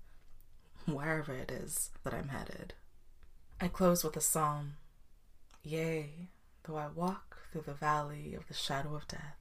wherever 0.86 1.34
it 1.34 1.50
is 1.50 1.90
that 2.04 2.14
I'm 2.14 2.28
headed. 2.28 2.72
I 3.60 3.68
close 3.68 4.02
with 4.02 4.16
a 4.16 4.22
psalm 4.22 4.76
Yea, 5.62 6.30
though 6.64 6.76
I 6.76 6.86
walk 6.86 7.36
through 7.52 7.64
the 7.66 7.74
valley 7.74 8.34
of 8.34 8.48
the 8.48 8.54
shadow 8.54 8.94
of 8.94 9.06
death. 9.08 9.36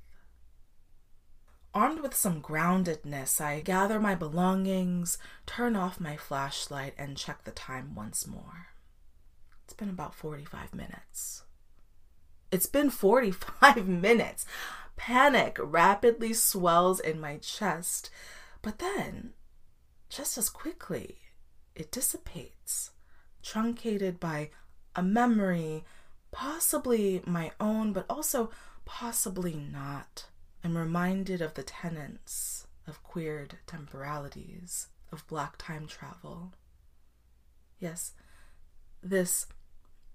Armed 1.76 2.00
with 2.00 2.16
some 2.16 2.42
groundedness, 2.42 3.42
I 3.42 3.60
gather 3.60 4.00
my 4.00 4.16
belongings, 4.16 5.18
turn 5.46 5.76
off 5.76 6.00
my 6.00 6.16
flashlight, 6.16 6.94
and 6.98 7.18
check 7.18 7.44
the 7.44 7.52
time 7.52 7.94
once 7.94 8.26
more. 8.26 8.68
It's 9.66 9.74
been 9.74 9.90
about 9.90 10.16
45 10.16 10.74
minutes. 10.74 11.44
It's 12.50 12.66
been 12.66 12.90
45 12.90 13.86
minutes. 13.90 14.46
Panic 14.96 15.58
rapidly 15.62 16.32
swells 16.32 17.02
in 17.02 17.20
my 17.20 17.40
chest, 17.40 18.10
but 18.62 18.80
then, 18.80 19.34
just 20.08 20.38
as 20.38 20.50
quickly, 20.50 21.18
it 21.76 21.92
dissipates, 21.92 22.92
truncated 23.44 24.18
by 24.18 24.50
a 24.96 25.04
memory, 25.04 25.84
possibly 26.32 27.22
my 27.26 27.52
own, 27.60 27.92
but 27.92 28.06
also 28.10 28.50
possibly 28.86 29.56
not. 29.56 30.28
I'm 30.66 30.76
reminded 30.76 31.44
of 31.44 31.54
the 31.54 31.62
tenets 31.62 32.66
of 32.88 33.04
queered 33.04 33.60
temporalities, 33.68 34.88
of 35.12 35.28
black 35.28 35.60
time 35.60 35.86
travel. 35.86 36.54
Yes, 37.80 38.14
this 39.04 39.46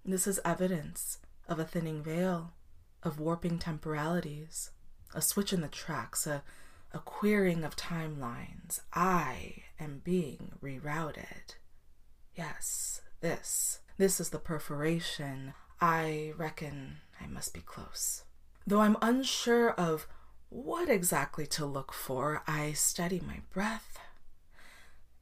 this 0.05 0.27
is 0.27 0.41
evidence 0.45 1.19
of 1.47 1.61
a 1.61 1.65
thinning 1.65 2.03
veil, 2.03 2.55
of 3.05 3.21
warping 3.21 3.61
temporalities, 3.61 4.73
a 5.15 5.23
switch 5.23 5.53
in 5.53 5.61
the 5.61 5.69
tracks, 5.69 6.27
a, 6.27 6.43
a 6.93 6.99
queering 6.99 7.63
of 7.63 7.77
timelines. 7.77 8.81
I 8.93 9.63
am 9.79 10.01
being 10.03 10.55
rerouted. 10.61 11.55
Yes, 12.35 13.03
this. 13.21 13.83
This 13.99 14.19
is 14.19 14.31
the 14.31 14.41
perforation. 14.41 15.55
I 15.81 16.33
reckon 16.37 16.97
I 17.21 17.29
must 17.29 17.55
be 17.55 17.61
close. 17.61 18.25
Though 18.67 18.81
I'm 18.81 18.97
unsure 19.01 19.71
of 19.71 20.09
what 20.51 20.89
exactly 20.89 21.47
to 21.47 21.65
look 21.65 21.93
for, 21.93 22.43
I 22.47 22.73
steady 22.73 23.21
my 23.27 23.41
breath 23.53 23.99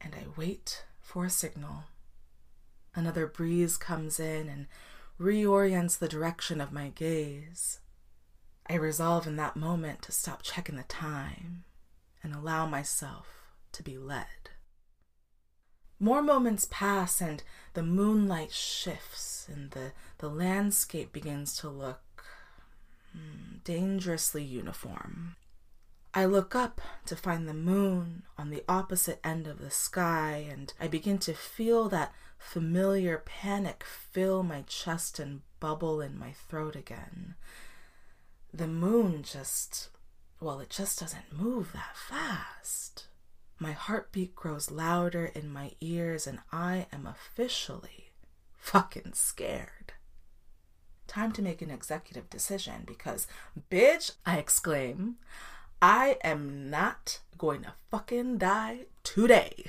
and 0.01 0.13
I 0.13 0.25
wait 0.35 0.83
for 0.99 1.25
a 1.25 1.29
signal. 1.29 1.85
Another 2.95 3.27
breeze 3.27 3.77
comes 3.77 4.19
in 4.19 4.49
and 4.49 4.67
reorients 5.19 5.97
the 5.97 6.07
direction 6.07 6.59
of 6.59 6.73
my 6.73 6.89
gaze. 6.89 7.79
I 8.69 8.75
resolve 8.75 9.25
in 9.25 9.35
that 9.37 9.55
moment 9.55 10.01
to 10.03 10.11
stop 10.11 10.41
checking 10.41 10.75
the 10.75 10.83
time 10.83 11.63
and 12.21 12.33
allow 12.33 12.65
myself 12.65 13.53
to 13.71 13.83
be 13.83 13.97
led. 13.97 14.51
More 15.99 16.21
moments 16.21 16.67
pass 16.69 17.21
and 17.21 17.43
the 17.73 17.83
moonlight 17.83 18.51
shifts 18.51 19.47
and 19.51 19.71
the, 19.71 19.91
the 20.19 20.29
landscape 20.29 21.11
begins 21.11 21.55
to 21.57 21.69
look 21.69 22.01
Hmm, 23.13 23.48
dangerously 23.63 24.43
uniform. 24.43 25.35
I 26.13 26.25
look 26.25 26.55
up 26.55 26.81
to 27.05 27.15
find 27.15 27.47
the 27.47 27.53
moon 27.53 28.23
on 28.37 28.49
the 28.49 28.63
opposite 28.67 29.19
end 29.23 29.45
of 29.47 29.59
the 29.59 29.69
sky, 29.69 30.47
and 30.49 30.73
I 30.79 30.87
begin 30.87 31.19
to 31.19 31.33
feel 31.33 31.87
that 31.89 32.13
familiar 32.39 33.19
panic 33.19 33.83
fill 33.83 34.41
my 34.41 34.63
chest 34.63 35.19
and 35.19 35.41
bubble 35.59 36.01
in 36.01 36.17
my 36.17 36.31
throat 36.31 36.75
again. 36.75 37.35
The 38.51 38.67
moon 38.67 39.21
just, 39.21 39.89
well, 40.39 40.59
it 40.59 40.71
just 40.71 40.99
doesn't 40.99 41.37
move 41.37 41.73
that 41.73 41.95
fast. 41.95 43.07
My 43.59 43.73
heartbeat 43.73 44.35
grows 44.35 44.71
louder 44.71 45.25
in 45.25 45.51
my 45.51 45.73
ears, 45.79 46.25
and 46.25 46.39
I 46.51 46.87
am 46.91 47.05
officially 47.05 48.09
fucking 48.57 49.13
scared. 49.13 49.93
Time 51.09 51.31
to 51.31 51.41
make 51.41 51.63
an 51.63 51.71
executive 51.71 52.29
decision 52.29 52.83
because, 52.85 53.25
bitch, 53.71 54.11
I 54.27 54.37
exclaim, 54.37 55.15
I 55.81 56.19
am 56.23 56.69
not 56.69 57.19
going 57.35 57.63
to 57.63 57.73
fucking 57.89 58.37
die 58.37 58.81
today. 59.03 59.65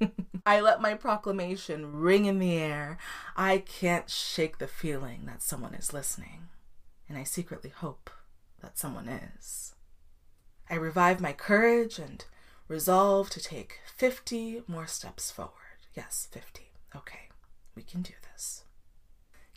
I 0.46 0.60
let 0.60 0.80
my 0.80 0.94
proclamation 0.94 1.92
ring 2.00 2.24
in 2.24 2.38
the 2.38 2.56
air. 2.56 2.96
I 3.36 3.58
can't 3.58 4.08
shake 4.08 4.56
the 4.56 4.66
feeling 4.66 5.26
that 5.26 5.42
someone 5.42 5.74
is 5.74 5.92
listening, 5.92 6.48
and 7.10 7.18
I 7.18 7.24
secretly 7.24 7.70
hope 7.70 8.08
that 8.62 8.78
someone 8.78 9.06
is. 9.06 9.74
I 10.70 10.76
revive 10.76 11.20
my 11.20 11.34
courage 11.34 11.98
and 11.98 12.24
resolve 12.68 13.28
to 13.30 13.40
take 13.40 13.80
50 13.84 14.62
more 14.66 14.86
steps 14.86 15.30
forward. 15.30 15.52
Yes, 15.94 16.26
50. 16.32 16.72
Okay, 16.96 17.28
we 17.76 17.82
can 17.82 18.00
do. 18.00 18.14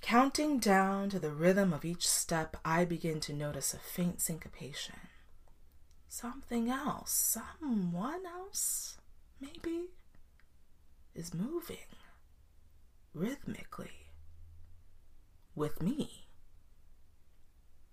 Counting 0.02 0.60
down 0.60 1.10
to 1.10 1.20
the 1.20 1.32
rhythm 1.32 1.74
of 1.74 1.84
each 1.84 2.08
step, 2.08 2.58
I 2.64 2.86
begin 2.86 3.20
to 3.22 3.34
notice 3.34 3.74
a 3.74 3.80
faint 3.80 4.22
syncopation. 4.22 4.96
Something 6.08 6.70
else, 6.70 7.12
someone 7.12 8.26
else, 8.26 8.98
maybe, 9.42 9.90
is 11.14 11.34
moving 11.34 11.78
rhythmically 13.14 14.12
with 15.56 15.82
me. 15.82 16.28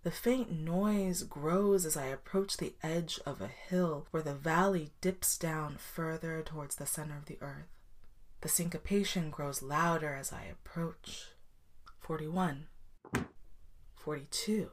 The 0.02 0.10
faint 0.10 0.52
noise 0.52 1.22
grows 1.22 1.86
as 1.86 1.96
I 1.96 2.06
approach 2.06 2.58
the 2.58 2.74
edge 2.82 3.18
of 3.24 3.40
a 3.40 3.46
hill 3.48 4.06
where 4.10 4.22
the 4.22 4.34
valley 4.34 4.92
dips 5.00 5.38
down 5.38 5.78
further 5.78 6.42
towards 6.42 6.76
the 6.76 6.86
center 6.86 7.16
of 7.16 7.24
the 7.24 7.38
earth. 7.40 7.72
The 8.42 8.50
syncopation 8.50 9.30
grows 9.30 9.62
louder 9.62 10.14
as 10.14 10.30
I 10.30 10.44
approach. 10.44 11.33
41, 12.04 12.66
42. 13.96 14.70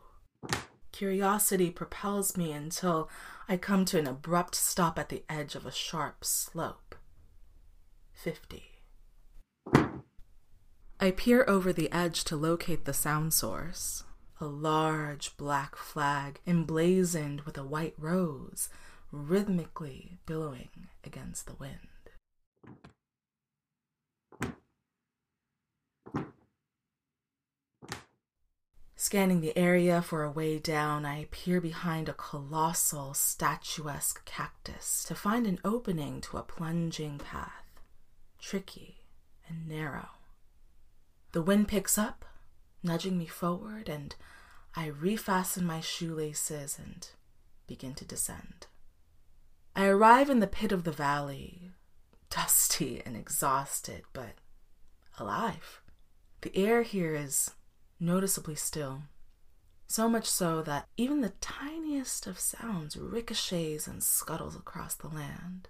Curiosity 0.92 1.72
propels 1.72 2.36
me 2.36 2.52
until 2.52 3.10
I 3.48 3.56
come 3.56 3.86
to 3.86 3.98
an 3.98 4.06
abrupt 4.06 4.54
stop 4.54 5.00
at 5.00 5.08
the 5.08 5.24
edge 5.30 5.56
of 5.56 5.66
a 5.66 5.72
sharp 5.72 6.26
slope. 6.26 6.94
50. 8.12 8.64
I 11.00 11.12
peer 11.12 11.46
over 11.48 11.72
the 11.72 11.90
edge 11.94 12.26
to 12.26 12.36
locate 12.36 12.84
the 12.84 12.94
sound 12.94 13.34
source. 13.34 14.04
A 14.42 14.46
large 14.46 15.38
black 15.38 15.78
flag 15.78 16.42
emblazoned 16.46 17.42
with 17.42 17.58
a 17.58 17.64
white 17.64 17.96
rose, 17.98 18.68
rhythmically 19.10 20.20
billowing 20.26 20.90
against 21.06 21.46
the 21.46 21.56
wind. 21.56 21.88
Scanning 29.02 29.42
the 29.42 29.58
area 29.58 30.00
for 30.00 30.22
a 30.22 30.30
way 30.30 30.60
down, 30.60 31.08
I 31.08 31.26
peer 31.32 31.60
behind 31.60 32.08
a 32.08 32.14
colossal, 32.14 33.16
statuesque 33.16 34.24
cactus 34.26 35.04
to 35.06 35.16
find 35.16 35.48
an 35.48 35.58
opening 35.66 36.22
to 36.22 36.38
a 36.38 36.44
plunging 36.44 37.18
path, 37.18 37.82
tricky 38.40 39.08
and 39.48 39.68
narrow. 39.68 40.10
The 41.32 41.42
wind 41.42 41.68
picks 41.68 41.98
up, 41.98 42.26
nudging 42.84 43.18
me 43.18 43.26
forward, 43.26 43.90
and 43.90 44.16
I 44.76 44.92
refasten 44.92 45.64
my 45.64 45.80
shoelaces 45.80 46.78
and 46.78 47.10
begin 47.66 47.96
to 47.96 48.06
descend. 48.06 48.68
I 49.76 49.88
arrive 49.88 50.30
in 50.30 50.42
the 50.42 50.46
pit 50.46 50.72
of 50.72 50.84
the 50.84 50.92
valley, 50.92 51.72
dusty 52.30 53.02
and 53.04 53.18
exhausted, 53.18 54.04
but 54.14 54.36
alive. 55.18 55.82
The 56.42 56.56
air 56.56 56.84
here 56.84 57.16
is 57.16 57.50
noticeably 58.02 58.56
still. 58.56 59.04
So 59.88 60.10
much 60.10 60.26
so 60.28 60.62
that 60.64 60.88
even 60.98 61.22
the 61.22 61.34
tiniest 61.42 62.26
of 62.26 62.40
sounds 62.40 62.96
ricochets 62.98 63.88
and 63.88 64.02
scuttles 64.02 64.56
across 64.56 64.96
the 64.96 65.10
land. 65.10 65.70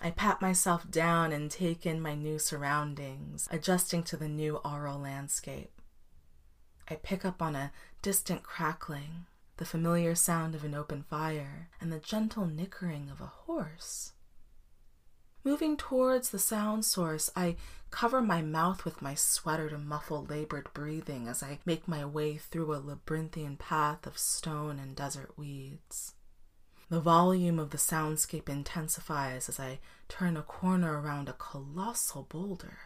I 0.00 0.10
pat 0.10 0.42
myself 0.42 0.90
down 0.90 1.32
and 1.32 1.50
take 1.50 1.86
in 1.86 2.00
my 2.00 2.14
new 2.14 2.38
surroundings, 2.38 3.48
adjusting 3.50 4.02
to 4.04 4.16
the 4.16 4.28
new 4.28 4.56
aural 4.64 4.98
landscape. 4.98 5.80
I 6.90 6.96
pick 6.96 7.24
up 7.24 7.40
on 7.40 7.54
a 7.54 7.72
distant 8.02 8.42
crackling, 8.42 9.26
the 9.56 9.64
familiar 9.64 10.14
sound 10.14 10.54
of 10.54 10.64
an 10.64 10.74
open 10.74 11.04
fire, 11.04 11.70
and 11.80 11.92
the 11.92 12.00
gentle 12.00 12.46
nickering 12.46 13.08
of 13.08 13.20
a 13.20 13.26
horse. 13.46 14.13
Moving 15.44 15.76
towards 15.76 16.30
the 16.30 16.38
sound 16.38 16.86
source, 16.86 17.30
I 17.36 17.56
cover 17.90 18.22
my 18.22 18.40
mouth 18.40 18.86
with 18.86 19.02
my 19.02 19.14
sweater 19.14 19.68
to 19.68 19.76
muffle 19.76 20.24
labored 20.24 20.72
breathing 20.72 21.28
as 21.28 21.42
I 21.42 21.58
make 21.66 21.86
my 21.86 22.02
way 22.02 22.38
through 22.38 22.74
a 22.74 22.80
labyrinthian 22.80 23.58
path 23.58 24.06
of 24.06 24.16
stone 24.16 24.78
and 24.78 24.96
desert 24.96 25.36
weeds. 25.36 26.14
The 26.88 27.00
volume 27.00 27.58
of 27.58 27.70
the 27.70 27.78
soundscape 27.78 28.48
intensifies 28.48 29.50
as 29.50 29.60
I 29.60 29.80
turn 30.08 30.38
a 30.38 30.42
corner 30.42 30.98
around 31.00 31.28
a 31.28 31.34
colossal 31.34 32.22
boulder. 32.22 32.78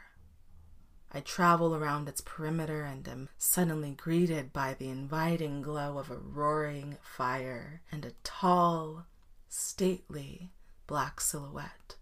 I 1.12 1.21
travel 1.21 1.77
around 1.77 2.09
its 2.09 2.21
perimeter 2.21 2.83
and 2.85 3.07
am 3.09 3.29
suddenly 3.38 3.93
greeted 3.93 4.53
by 4.53 4.75
the 4.75 4.88
inviting 4.91 5.62
glow 5.62 5.97
of 5.97 6.11
a 6.11 6.17
roaring 6.17 6.99
fire 7.03 7.83
and 7.93 8.05
a 8.05 8.12
tall, 8.25 9.07
stately 9.49 10.50
black 10.87 11.21
silhouette, 11.21 11.95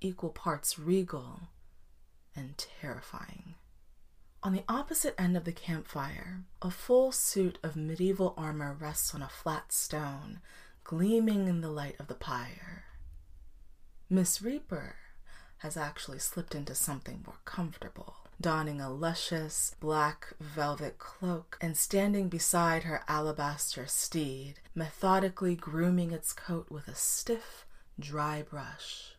equal 0.00 0.30
parts 0.30 0.78
regal 0.78 1.40
and 2.34 2.56
terrifying. 2.56 3.54
On 4.42 4.52
the 4.52 4.64
opposite 4.68 5.14
end 5.18 5.36
of 5.36 5.44
the 5.44 5.52
campfire, 5.52 6.44
a 6.62 6.70
full 6.70 7.12
suit 7.12 7.58
of 7.62 7.76
medieval 7.76 8.32
armor 8.38 8.74
rests 8.78 9.14
on 9.14 9.20
a 9.22 9.28
flat 9.28 9.72
stone 9.72 10.40
gleaming 10.82 11.46
in 11.46 11.60
the 11.60 11.70
light 11.70 11.94
of 12.00 12.08
the 12.08 12.14
pyre. 12.14 12.84
Miss 14.08 14.40
Reaper 14.42 14.96
has 15.58 15.76
actually 15.76 16.18
slipped 16.18 16.54
into 16.54 16.74
something 16.74 17.22
more 17.26 17.38
comfortable, 17.44 18.16
donning 18.40 18.80
a 18.80 18.90
luscious 18.90 19.76
black 19.78 20.32
velvet 20.40 20.98
cloak 20.98 21.58
and 21.60 21.76
standing 21.76 22.28
beside 22.28 22.84
her 22.84 23.04
alabaster 23.06 23.86
steed, 23.86 24.54
methodically 24.74 25.54
grooming 25.54 26.12
its 26.12 26.32
coat 26.32 26.70
with 26.70 26.88
a 26.88 26.94
stiff, 26.94 27.66
dry 27.98 28.42
brush. 28.42 29.16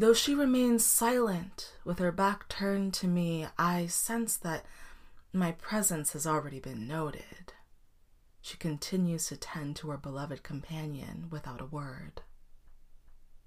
Though 0.00 0.14
she 0.14 0.34
remains 0.34 0.82
silent, 0.82 1.74
with 1.84 1.98
her 1.98 2.10
back 2.10 2.48
turned 2.48 2.94
to 2.94 3.06
me, 3.06 3.46
I 3.58 3.84
sense 3.84 4.34
that 4.38 4.64
my 5.30 5.52
presence 5.52 6.14
has 6.14 6.26
already 6.26 6.58
been 6.58 6.88
noted. 6.88 7.52
She 8.40 8.56
continues 8.56 9.26
to 9.26 9.36
tend 9.36 9.76
to 9.76 9.90
her 9.90 9.98
beloved 9.98 10.42
companion 10.42 11.26
without 11.30 11.60
a 11.60 11.66
word. 11.66 12.22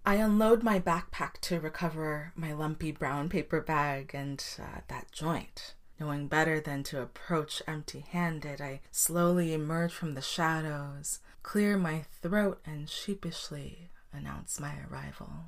I 0.05 0.17
unload 0.17 0.61
my 0.61 0.79
backpack 0.79 1.39
to 1.41 1.59
recover 1.59 2.33
my 2.35 2.53
lumpy 2.53 2.91
brown 2.91 3.29
paper 3.29 3.59
bag 3.59 4.11
and 4.13 4.45
uh, 4.61 4.81
that 4.89 5.11
joint. 5.11 5.73
Knowing 5.99 6.27
better 6.27 6.59
than 6.59 6.83
to 6.83 7.01
approach 7.01 7.63
empty 7.65 8.01
handed, 8.01 8.61
I 8.61 8.81
slowly 8.91 9.55
emerge 9.55 9.91
from 9.91 10.13
the 10.13 10.21
shadows, 10.21 11.17
clear 11.41 11.79
my 11.79 12.05
throat, 12.21 12.61
and 12.63 12.87
sheepishly 12.87 13.89
announce 14.13 14.59
my 14.59 14.75
arrival. 14.87 15.45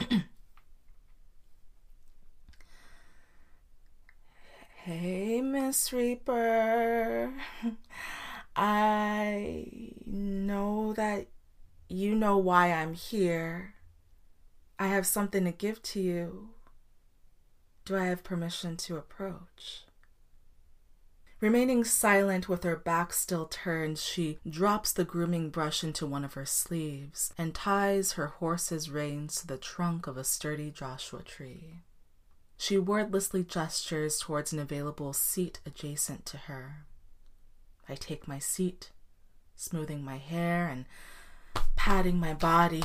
Hey, 4.84 5.42
Miss 5.42 5.92
Reaper. 5.92 7.34
I 8.56 9.66
know 10.06 10.94
that 10.94 11.26
you 11.88 12.14
know 12.14 12.38
why 12.38 12.72
I'm 12.72 12.94
here. 12.94 13.74
I 14.78 14.86
have 14.86 15.06
something 15.06 15.44
to 15.44 15.52
give 15.52 15.82
to 15.82 16.00
you. 16.00 16.48
Do 17.84 17.96
I 17.96 18.06
have 18.06 18.24
permission 18.24 18.76
to 18.78 18.96
approach? 18.96 19.84
Remaining 21.40 21.84
silent 21.84 22.50
with 22.50 22.64
her 22.64 22.76
back 22.76 23.14
still 23.14 23.46
turned, 23.46 23.98
she 23.98 24.38
drops 24.46 24.92
the 24.92 25.04
grooming 25.04 25.48
brush 25.48 25.82
into 25.82 26.06
one 26.06 26.22
of 26.22 26.34
her 26.34 26.44
sleeves 26.44 27.32
and 27.38 27.54
ties 27.54 28.12
her 28.12 28.26
horse's 28.26 28.90
reins 28.90 29.36
to 29.40 29.46
the 29.46 29.56
trunk 29.56 30.06
of 30.06 30.18
a 30.18 30.24
sturdy 30.24 30.70
Joshua 30.70 31.22
tree. 31.22 31.80
She 32.58 32.76
wordlessly 32.76 33.42
gestures 33.42 34.18
towards 34.18 34.52
an 34.52 34.58
available 34.58 35.14
seat 35.14 35.60
adjacent 35.64 36.26
to 36.26 36.36
her. 36.36 36.84
I 37.88 37.94
take 37.94 38.28
my 38.28 38.38
seat, 38.38 38.90
smoothing 39.56 40.04
my 40.04 40.18
hair 40.18 40.68
and 40.68 40.84
patting 41.74 42.20
my 42.20 42.34
body 42.34 42.84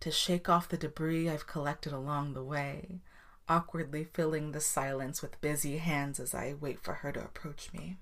to 0.00 0.10
shake 0.10 0.48
off 0.48 0.68
the 0.68 0.76
debris 0.76 1.30
I've 1.30 1.46
collected 1.46 1.92
along 1.92 2.34
the 2.34 2.42
way, 2.42 3.02
awkwardly 3.48 4.04
filling 4.04 4.52
the 4.52 4.60
silence 4.60 5.22
with 5.22 5.40
busy 5.40 5.78
hands 5.78 6.18
as 6.18 6.34
I 6.34 6.54
wait 6.60 6.80
for 6.80 6.94
her 6.94 7.12
to 7.12 7.24
approach 7.24 7.72
me. 7.72 7.98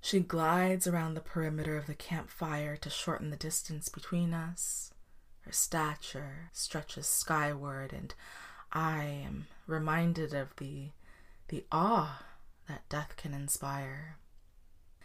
She 0.00 0.20
glides 0.20 0.86
around 0.86 1.14
the 1.14 1.20
perimeter 1.20 1.76
of 1.76 1.86
the 1.86 1.94
campfire 1.94 2.76
to 2.76 2.90
shorten 2.90 3.30
the 3.30 3.36
distance 3.36 3.88
between 3.88 4.32
us. 4.32 4.92
Her 5.42 5.52
stature 5.52 6.50
stretches 6.52 7.06
skyward, 7.06 7.92
and 7.92 8.14
I 8.72 9.04
am 9.04 9.46
reminded 9.66 10.32
of 10.32 10.54
the 10.56 10.90
the 11.48 11.64
awe 11.72 12.22
that 12.68 12.88
death 12.88 13.16
can 13.16 13.34
inspire. 13.34 14.16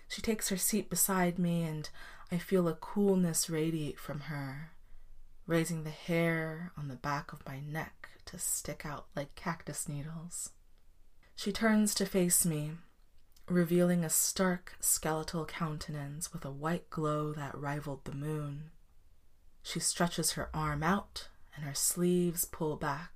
She 0.08 0.22
takes 0.22 0.50
her 0.50 0.58
seat 0.58 0.92
beside 0.92 1.40
me 1.40 1.64
and 1.64 1.90
I 2.32 2.38
feel 2.38 2.68
a 2.68 2.76
coolness 2.76 3.50
radiate 3.50 4.00
from 4.00 4.22
her, 4.22 4.72
raising 5.48 5.84
the 5.84 5.90
hair 5.90 6.72
on 6.78 6.88
the 6.88 6.96
back 6.96 7.34
of 7.34 7.46
my 7.48 7.60
neck 7.60 8.10
to 8.26 8.40
stick 8.40 8.86
out 8.86 9.08
like 9.16 9.36
cactus 9.36 9.88
needles. 9.88 10.52
She 11.36 11.52
turns 11.52 11.94
to 11.96 12.06
face 12.06 12.46
me, 12.46 12.72
revealing 13.48 14.04
a 14.04 14.10
stark 14.10 14.76
skeletal 14.80 15.46
countenance 15.46 16.34
with 16.34 16.46
a 16.46 16.52
white 16.52 16.90
glow 16.90 17.34
that 17.34 17.58
rivaled 17.58 18.06
the 18.06 18.16
moon. 18.16 18.72
She 19.62 19.80
stretches 19.80 20.34
her 20.34 20.50
arm 20.54 20.84
out 20.84 21.28
and 21.56 21.66
her 21.66 21.74
sleeves 21.74 22.46
pull 22.46 22.76
back 22.76 23.16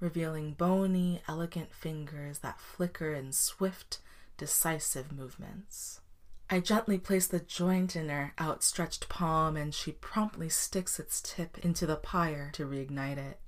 revealing 0.00 0.52
bony, 0.52 1.22
elegant 1.28 1.72
fingers 1.72 2.40
that 2.40 2.60
flicker 2.60 3.14
in 3.14 3.32
swift, 3.32 3.98
decisive 4.36 5.12
movements. 5.12 6.00
I 6.48 6.60
gently 6.60 6.98
place 6.98 7.26
the 7.26 7.40
joint 7.40 7.96
in 7.96 8.08
her 8.08 8.32
outstretched 8.40 9.08
palm, 9.08 9.56
and 9.56 9.74
she 9.74 9.92
promptly 9.92 10.48
sticks 10.48 11.00
its 11.00 11.20
tip 11.20 11.58
into 11.58 11.86
the 11.86 11.96
pyre 11.96 12.50
to 12.54 12.66
reignite 12.66 13.18
it. 13.18 13.40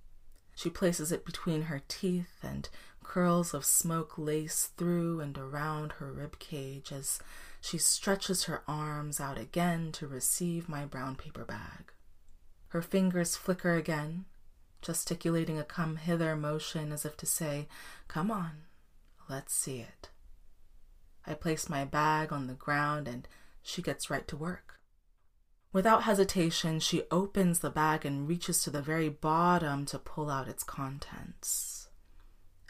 She 0.58 0.70
places 0.70 1.12
it 1.12 1.24
between 1.24 1.62
her 1.62 1.82
teeth, 1.86 2.40
and 2.42 2.68
curls 3.04 3.54
of 3.54 3.64
smoke 3.64 4.18
lace 4.18 4.72
through 4.76 5.20
and 5.20 5.38
around 5.38 5.92
her 5.92 6.12
rib 6.12 6.40
cage 6.40 6.90
as 6.90 7.20
she 7.60 7.78
stretches 7.78 8.44
her 8.44 8.64
arms 8.66 9.20
out 9.20 9.38
again 9.38 9.92
to 9.92 10.08
receive 10.08 10.68
my 10.68 10.84
brown 10.84 11.14
paper 11.14 11.44
bag. 11.44 11.92
Her 12.70 12.82
fingers 12.82 13.36
flicker 13.36 13.76
again, 13.76 14.24
gesticulating 14.82 15.60
a 15.60 15.64
come 15.64 15.94
hither 15.94 16.34
motion 16.34 16.90
as 16.90 17.04
if 17.04 17.16
to 17.18 17.26
say, 17.26 17.68
Come 18.08 18.32
on, 18.32 18.62
let's 19.30 19.54
see 19.54 19.78
it. 19.78 20.08
I 21.24 21.34
place 21.34 21.68
my 21.68 21.84
bag 21.84 22.32
on 22.32 22.48
the 22.48 22.54
ground 22.54 23.06
and 23.06 23.28
she 23.62 23.80
gets 23.80 24.10
right 24.10 24.26
to 24.26 24.36
work. 24.36 24.67
Without 25.72 26.04
hesitation, 26.04 26.80
she 26.80 27.02
opens 27.10 27.58
the 27.58 27.70
bag 27.70 28.06
and 28.06 28.26
reaches 28.26 28.62
to 28.62 28.70
the 28.70 28.80
very 28.80 29.08
bottom 29.08 29.84
to 29.86 29.98
pull 29.98 30.30
out 30.30 30.48
its 30.48 30.64
contents. 30.64 31.88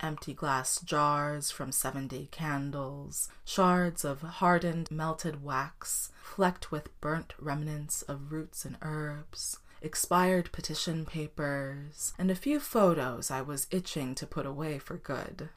Empty 0.00 0.34
glass 0.34 0.80
jars 0.80 1.50
from 1.50 1.72
seven 1.72 2.06
day 2.06 2.28
candles, 2.30 3.28
shards 3.44 4.04
of 4.04 4.20
hardened 4.22 4.90
melted 4.90 5.42
wax, 5.42 6.11
flecked 6.22 6.70
with 6.70 7.00
burnt 7.00 7.34
remnants 7.38 8.02
of 8.02 8.30
roots 8.30 8.64
and 8.64 8.76
herbs, 8.82 9.58
expired 9.80 10.50
petition 10.52 11.04
papers, 11.04 12.12
and 12.18 12.30
a 12.30 12.37
few 12.37 12.61
photos 12.61 13.30
I 13.30 13.42
was 13.42 13.66
itching 13.70 14.14
to 14.16 14.26
put 14.26 14.46
away 14.46 14.78
for 14.78 14.96
good. 14.96 15.50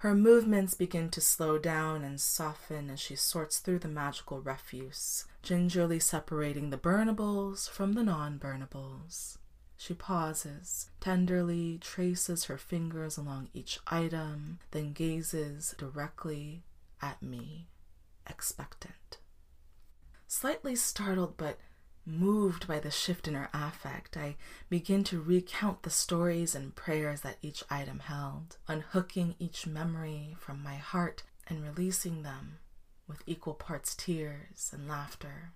Her 0.00 0.14
movements 0.14 0.72
begin 0.72 1.10
to 1.10 1.20
slow 1.20 1.58
down 1.58 2.04
and 2.04 2.18
soften 2.18 2.88
as 2.88 2.98
she 2.98 3.16
sorts 3.16 3.58
through 3.58 3.80
the 3.80 3.88
magical 3.88 4.40
refuse, 4.40 5.26
gingerly 5.42 6.00
separating 6.00 6.70
the 6.70 6.78
burnables 6.78 7.68
from 7.68 7.92
the 7.92 8.02
non 8.02 8.38
burnables. 8.38 9.36
She 9.76 9.92
pauses, 9.92 10.88
tenderly 11.00 11.76
traces 11.82 12.44
her 12.44 12.56
fingers 12.56 13.18
along 13.18 13.50
each 13.52 13.78
item, 13.88 14.60
then 14.70 14.94
gazes 14.94 15.74
directly 15.76 16.64
at 17.02 17.20
me, 17.22 17.68
expectant. 18.26 19.18
Slightly 20.26 20.76
startled 20.76 21.36
but 21.36 21.58
Moved 22.12 22.66
by 22.66 22.80
the 22.80 22.90
shift 22.90 23.28
in 23.28 23.34
her 23.34 23.48
affect, 23.54 24.16
I 24.16 24.34
begin 24.68 25.04
to 25.04 25.22
recount 25.22 25.84
the 25.84 25.90
stories 25.90 26.56
and 26.56 26.74
prayers 26.74 27.20
that 27.20 27.38
each 27.40 27.62
item 27.70 28.00
held, 28.00 28.56
unhooking 28.66 29.36
each 29.38 29.64
memory 29.64 30.36
from 30.40 30.60
my 30.60 30.74
heart 30.74 31.22
and 31.46 31.62
releasing 31.62 32.24
them 32.24 32.58
with 33.06 33.22
equal 33.26 33.54
parts 33.54 33.94
tears 33.94 34.72
and 34.72 34.88
laughter. 34.88 35.52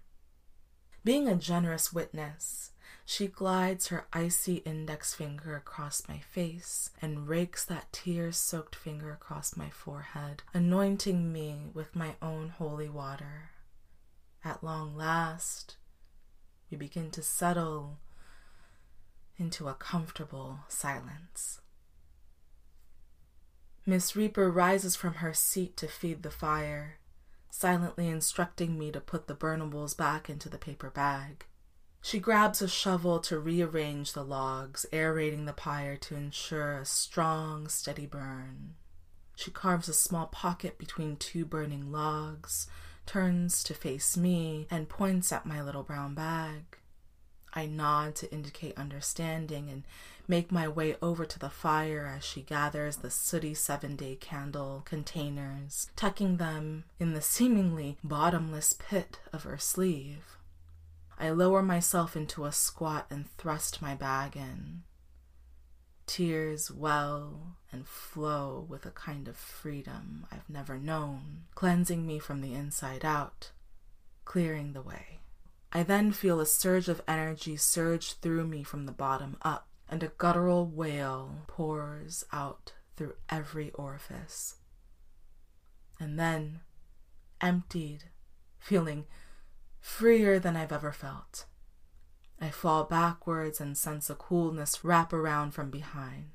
Being 1.02 1.26
a 1.26 1.34
generous 1.34 1.92
witness, 1.92 2.70
she 3.04 3.26
glides 3.26 3.88
her 3.88 4.06
icy 4.12 4.58
index 4.58 5.12
finger 5.12 5.56
across 5.56 6.08
my 6.08 6.20
face 6.20 6.90
and 7.02 7.28
rakes 7.28 7.64
that 7.64 7.92
tear 7.92 8.30
soaked 8.30 8.76
finger 8.76 9.10
across 9.10 9.56
my 9.56 9.70
forehead, 9.70 10.44
anointing 10.54 11.32
me 11.32 11.70
with 11.74 11.96
my 11.96 12.14
own 12.22 12.50
holy 12.50 12.88
water. 12.88 13.50
At 14.44 14.62
long 14.62 14.96
last, 14.96 15.76
we 16.74 16.88
begin 16.88 17.08
to 17.08 17.22
settle 17.22 17.98
into 19.38 19.68
a 19.68 19.74
comfortable 19.74 20.58
silence. 20.66 21.60
Miss 23.86 24.16
Reaper 24.16 24.50
rises 24.50 24.96
from 24.96 25.14
her 25.14 25.32
seat 25.32 25.76
to 25.76 25.86
feed 25.86 26.24
the 26.24 26.32
fire, 26.32 26.98
silently 27.48 28.08
instructing 28.08 28.76
me 28.76 28.90
to 28.90 28.98
put 28.98 29.28
the 29.28 29.36
burnables 29.36 29.96
back 29.96 30.28
into 30.28 30.48
the 30.48 30.58
paper 30.58 30.90
bag. 30.90 31.44
She 32.02 32.18
grabs 32.18 32.60
a 32.60 32.66
shovel 32.66 33.20
to 33.20 33.38
rearrange 33.38 34.12
the 34.12 34.24
logs, 34.24 34.84
aerating 34.92 35.44
the 35.44 35.52
pyre 35.52 35.96
to 35.98 36.16
ensure 36.16 36.78
a 36.78 36.84
strong, 36.84 37.68
steady 37.68 38.06
burn. 38.06 38.74
She 39.36 39.52
carves 39.52 39.88
a 39.88 39.94
small 39.94 40.26
pocket 40.26 40.76
between 40.78 41.18
two 41.18 41.44
burning 41.44 41.92
logs, 41.92 42.66
turns 43.06 43.62
to 43.64 43.74
face 43.74 44.16
me, 44.16 44.66
and 44.70 44.88
points 44.88 45.32
at 45.32 45.46
my 45.46 45.62
little 45.62 45.82
brown 45.82 46.14
bag. 46.14 46.78
I 47.52 47.66
nod 47.66 48.16
to 48.16 48.32
indicate 48.32 48.76
understanding 48.76 49.70
and 49.70 49.84
make 50.26 50.50
my 50.50 50.66
way 50.66 50.96
over 51.00 51.24
to 51.24 51.38
the 51.38 51.50
fire 51.50 52.12
as 52.16 52.24
she 52.24 52.42
gathers 52.42 52.96
the 52.96 53.10
sooty 53.10 53.54
seven 53.54 53.94
day 53.94 54.16
candle 54.16 54.82
containers, 54.84 55.88
tucking 55.94 56.38
them 56.38 56.84
in 56.98 57.12
the 57.12 57.22
seemingly 57.22 57.96
bottomless 58.02 58.72
pit 58.72 59.20
of 59.32 59.44
her 59.44 59.58
sleeve. 59.58 60.36
I 61.16 61.30
lower 61.30 61.62
myself 61.62 62.16
into 62.16 62.44
a 62.44 62.52
squat 62.52 63.06
and 63.08 63.30
thrust 63.38 63.80
my 63.80 63.94
bag 63.94 64.36
in. 64.36 64.82
Tears 66.06 66.70
well 66.70 67.56
and 67.72 67.86
flow 67.86 68.66
with 68.68 68.86
a 68.86 68.90
kind 68.90 69.26
of 69.26 69.36
freedom 69.36 70.26
I've 70.30 70.48
never 70.48 70.78
known, 70.78 71.44
cleansing 71.54 72.06
me 72.06 72.18
from 72.18 72.40
the 72.40 72.54
inside 72.54 73.04
out, 73.04 73.50
clearing 74.24 74.72
the 74.72 74.82
way. 74.82 75.20
I 75.72 75.82
then 75.82 76.12
feel 76.12 76.40
a 76.40 76.46
surge 76.46 76.88
of 76.88 77.02
energy 77.08 77.56
surge 77.56 78.14
through 78.14 78.46
me 78.46 78.62
from 78.62 78.86
the 78.86 78.92
bottom 78.92 79.36
up, 79.42 79.66
and 79.88 80.02
a 80.02 80.08
guttural 80.08 80.66
wail 80.66 81.42
pours 81.46 82.24
out 82.32 82.74
through 82.96 83.14
every 83.28 83.70
orifice. 83.72 84.56
And 85.98 86.18
then, 86.18 86.60
emptied, 87.40 88.04
feeling 88.58 89.06
freer 89.80 90.38
than 90.38 90.56
I've 90.56 90.72
ever 90.72 90.92
felt, 90.92 91.46
I 92.40 92.50
fall 92.50 92.84
backwards 92.84 93.60
and 93.60 93.76
sense 93.76 94.10
a 94.10 94.14
coolness 94.14 94.84
wrap 94.84 95.12
around 95.12 95.52
from 95.52 95.70
behind. 95.70 96.30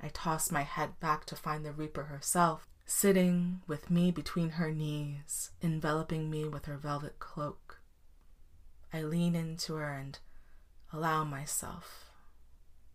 I 0.00 0.08
toss 0.08 0.52
my 0.52 0.62
head 0.62 1.00
back 1.00 1.24
to 1.26 1.36
find 1.36 1.64
the 1.64 1.72
Reaper 1.72 2.04
herself, 2.04 2.68
sitting 2.84 3.62
with 3.66 3.90
me 3.90 4.10
between 4.10 4.50
her 4.50 4.70
knees, 4.70 5.50
enveloping 5.62 6.30
me 6.30 6.46
with 6.46 6.66
her 6.66 6.76
velvet 6.76 7.18
cloak. 7.18 7.80
I 8.92 9.02
lean 9.02 9.34
into 9.34 9.74
her 9.74 9.92
and 9.92 10.18
allow 10.92 11.24
myself 11.24 12.10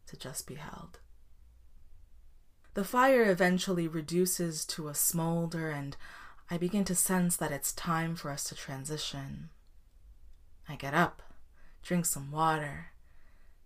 to 0.08 0.18
just 0.18 0.48
be 0.48 0.56
held. 0.56 1.00
The 2.74 2.84
fire 2.86 3.30
eventually 3.30 3.88
reduces 3.88 4.66
to 4.68 4.88
a 4.88 4.96
smolder, 4.96 5.70
and 5.70 5.98
I 6.50 6.58
begin 6.58 6.86
to 6.86 6.96
sense 6.96 7.36
that 7.38 7.52
it's 7.52 7.74
time 7.74 8.16
for 8.16 8.32
us 8.32 8.46
to 8.46 8.56
transition. 8.56 9.50
I 10.70 10.76
get 10.76 10.94
up, 10.94 11.22
drink 11.82 12.06
some 12.06 12.32
water, 12.32 12.88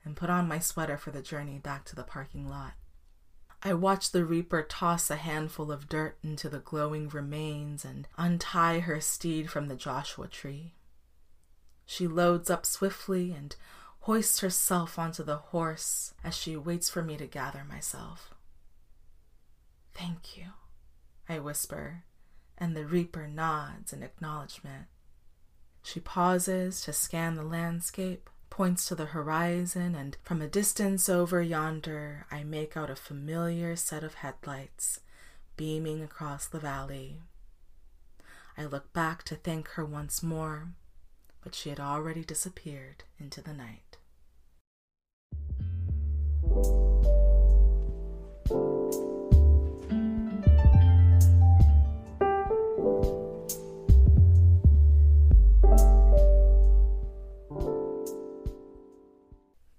and 0.03 0.15
put 0.15 0.29
on 0.29 0.47
my 0.47 0.59
sweater 0.59 0.97
for 0.97 1.11
the 1.11 1.21
journey 1.21 1.59
back 1.59 1.85
to 1.85 1.95
the 1.95 2.03
parking 2.03 2.49
lot. 2.49 2.73
I 3.63 3.73
watch 3.73 4.11
the 4.11 4.25
reaper 4.25 4.61
toss 4.61 5.09
a 5.09 5.15
handful 5.15 5.71
of 5.71 5.89
dirt 5.89 6.17
into 6.23 6.49
the 6.49 6.59
glowing 6.59 7.09
remains 7.09 7.83
and 7.83 8.07
untie 8.17 8.79
her 8.79 9.01
steed 9.01 9.49
from 9.49 9.67
the 9.67 9.75
Joshua 9.75 10.27
tree. 10.27 10.75
She 11.85 12.07
loads 12.07 12.49
up 12.49 12.65
swiftly 12.65 13.31
and 13.31 13.55
hoists 14.01 14.41
herself 14.41 14.99
onto 14.99 15.23
the 15.23 15.37
horse 15.37 16.13
as 16.23 16.35
she 16.35 16.55
waits 16.55 16.89
for 16.91 17.01
me 17.01 17.17
to 17.17 17.25
gather 17.25 17.63
myself. 17.63 18.35
Thank 19.95 20.37
you, 20.37 20.49
I 21.27 21.39
whisper, 21.39 22.03
and 22.57 22.75
the 22.75 22.85
reaper 22.85 23.27
nods 23.27 23.93
in 23.93 24.03
acknowledgement. 24.03 24.85
She 25.85 26.01
pauses 26.01 26.81
to 26.81 26.91
scan 26.91 27.35
the 27.35 27.43
landscape, 27.43 28.29
points 28.49 28.85
to 28.87 28.95
the 28.95 29.05
horizon, 29.05 29.95
and 29.95 30.17
from 30.23 30.41
a 30.41 30.47
distance 30.47 31.07
over 31.07 31.41
yonder, 31.41 32.25
I 32.29 32.43
make 32.43 32.75
out 32.75 32.89
a 32.89 32.95
familiar 32.97 33.77
set 33.77 34.03
of 34.03 34.15
headlights 34.15 34.99
beaming 35.55 36.01
across 36.01 36.45
the 36.47 36.59
valley. 36.59 37.21
I 38.57 38.65
look 38.65 38.91
back 38.91 39.23
to 39.23 39.35
thank 39.35 39.69
her 39.69 39.85
once 39.85 40.21
more 40.21 40.73
but 41.45 41.53
she 41.53 41.69
had 41.69 41.79
already 41.79 42.23
disappeared 42.23 43.03
into 43.19 43.39
the 43.39 43.53
night. 43.53 43.97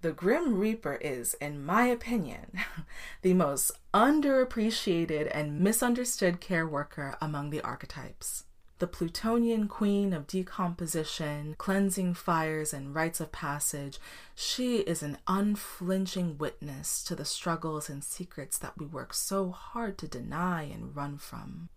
The 0.07 0.13
Grim 0.13 0.57
Reaper 0.57 0.95
is, 1.01 1.33
in 1.33 1.65
my 1.65 1.87
opinion, 1.87 2.61
the 3.23 3.33
most 3.33 3.73
underappreciated 3.93 5.29
and 5.33 5.59
misunderstood 5.59 6.39
care 6.39 6.65
worker 6.65 7.17
among 7.19 7.49
the 7.49 7.59
archetypes 7.59 8.45
the 8.79 8.87
Plutonian 8.87 9.67
queen 9.67 10.13
of 10.13 10.25
decomposition, 10.25 11.55
cleansing 11.57 12.13
fires, 12.13 12.73
and 12.73 12.95
rites 12.95 13.19
of 13.19 13.33
passage, 13.33 13.99
she 14.33 14.77
is 14.77 15.03
an 15.03 15.17
unflinching 15.27 16.37
witness 16.37 17.03
to 17.03 17.13
the 17.13 17.25
struggles 17.25 17.89
and 17.89 18.01
secrets 18.01 18.57
that 18.59 18.77
we 18.77 18.85
work 18.85 19.13
so 19.13 19.51
hard 19.51 19.97
to 19.97 20.07
deny 20.07 20.63
and 20.63 20.95
run 20.95 21.17
from. 21.17 21.67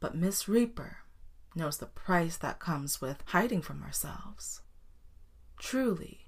But 0.00 0.14
Miss 0.14 0.48
Reaper 0.48 1.00
knows 1.54 1.76
the 1.76 1.84
price 1.84 2.38
that 2.38 2.60
comes 2.60 3.02
with 3.02 3.22
hiding 3.26 3.60
from 3.60 3.82
ourselves. 3.82 4.62
Truly, 5.58 6.21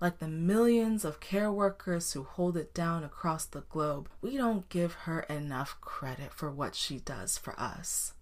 like 0.00 0.18
the 0.18 0.28
millions 0.28 1.04
of 1.04 1.20
care 1.20 1.50
workers 1.50 2.12
who 2.12 2.22
hold 2.22 2.56
it 2.56 2.72
down 2.74 3.04
across 3.04 3.44
the 3.44 3.62
globe, 3.62 4.08
we 4.20 4.36
don't 4.36 4.68
give 4.68 4.92
her 4.92 5.20
enough 5.20 5.76
credit 5.80 6.32
for 6.32 6.50
what 6.50 6.74
she 6.74 6.98
does 6.98 7.36
for 7.36 7.58
us 7.58 8.14